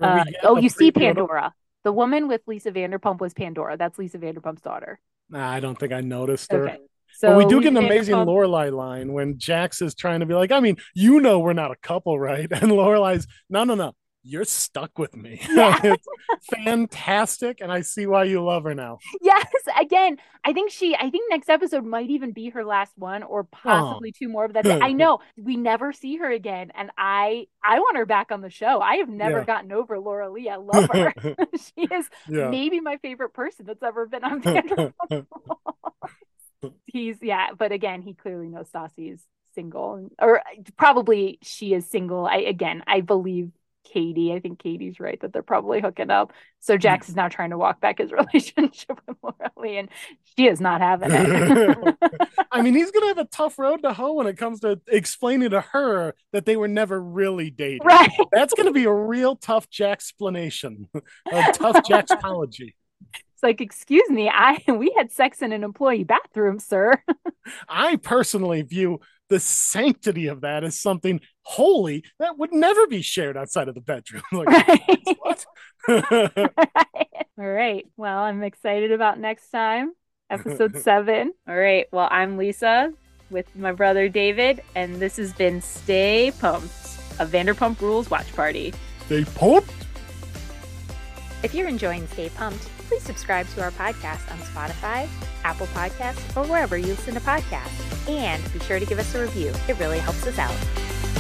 [0.02, 1.54] Uh, oh, you see of- Pandora.
[1.84, 3.78] The woman with Lisa Vanderpump was Pandora.
[3.78, 5.00] That's Lisa Vanderpump's daughter.
[5.30, 6.68] Nah, I don't think I noticed her.
[6.68, 6.80] Okay.
[7.18, 10.26] So but we do get an amazing Vanderpump- Laura-Leigh line when Jax is trying to
[10.26, 12.48] be like, I mean, you know, we're not a couple, right?
[12.62, 13.94] And Laura-Leigh's, no, no, no,
[14.26, 15.40] you're stuck with me.
[15.56, 15.80] Yeah.
[15.84, 16.08] it's
[16.64, 18.98] fantastic, and I see why you love her now.
[19.22, 19.46] Yes,
[19.80, 23.42] again, I think she I think next episode might even be her last one or
[23.42, 23.48] oh.
[23.52, 24.82] possibly two more, but that's.
[24.84, 28.50] I know we never see her again and I I want her back on the
[28.50, 28.82] show.
[28.82, 29.46] I have never Yeah.
[29.46, 30.50] gotten over Laura-Leigh.
[30.50, 31.14] I love her.
[31.56, 32.50] she is yeah.
[32.50, 35.26] maybe my favorite person that's ever been on Vanderpump.
[36.86, 39.22] He's yeah, but again, he clearly knows Stassi is
[39.54, 40.42] single or
[40.78, 42.26] probably she is single.
[42.26, 43.52] I again, I believe
[43.86, 44.34] Katie.
[44.34, 46.34] I think Katie's right that they're probably hooking up.
[46.60, 47.12] So Jax hmm.
[47.12, 49.90] is now trying to walk back his relationship with Lee, and
[50.36, 51.96] she is not having it.
[52.52, 55.52] I mean, he's gonna have a tough road to hoe when it comes to explaining
[55.52, 57.86] to her that they were never really dating.
[57.86, 58.10] right.
[58.32, 60.90] That's gonna be a real tough Jax explanation,
[61.32, 62.76] a tough Jax apology.
[63.34, 67.02] It's like, excuse me, I we had sex in an employee bathroom, sir.
[67.70, 73.38] I personally view the sanctity of that as something holy that would never be shared
[73.38, 74.24] outside of the bedroom.
[74.32, 75.18] Like, right.
[75.20, 75.46] what?
[77.38, 77.86] All right.
[77.98, 79.94] Well, I'm excited about next time,
[80.30, 81.34] episode seven.
[81.48, 81.88] All right.
[81.92, 82.94] Well, I'm Lisa
[83.30, 86.74] with my brother David, and this has been Stay Pumped,
[87.20, 88.74] a Vanderpump Rules watch party.
[89.06, 89.72] Stay pumped.
[91.44, 95.08] If you're enjoying Stay Pumped, please subscribe to our podcast on Spotify,
[95.44, 98.10] Apple Podcasts, or wherever you listen to podcasts.
[98.10, 99.54] And be sure to give us a review.
[99.68, 101.15] It really helps us out.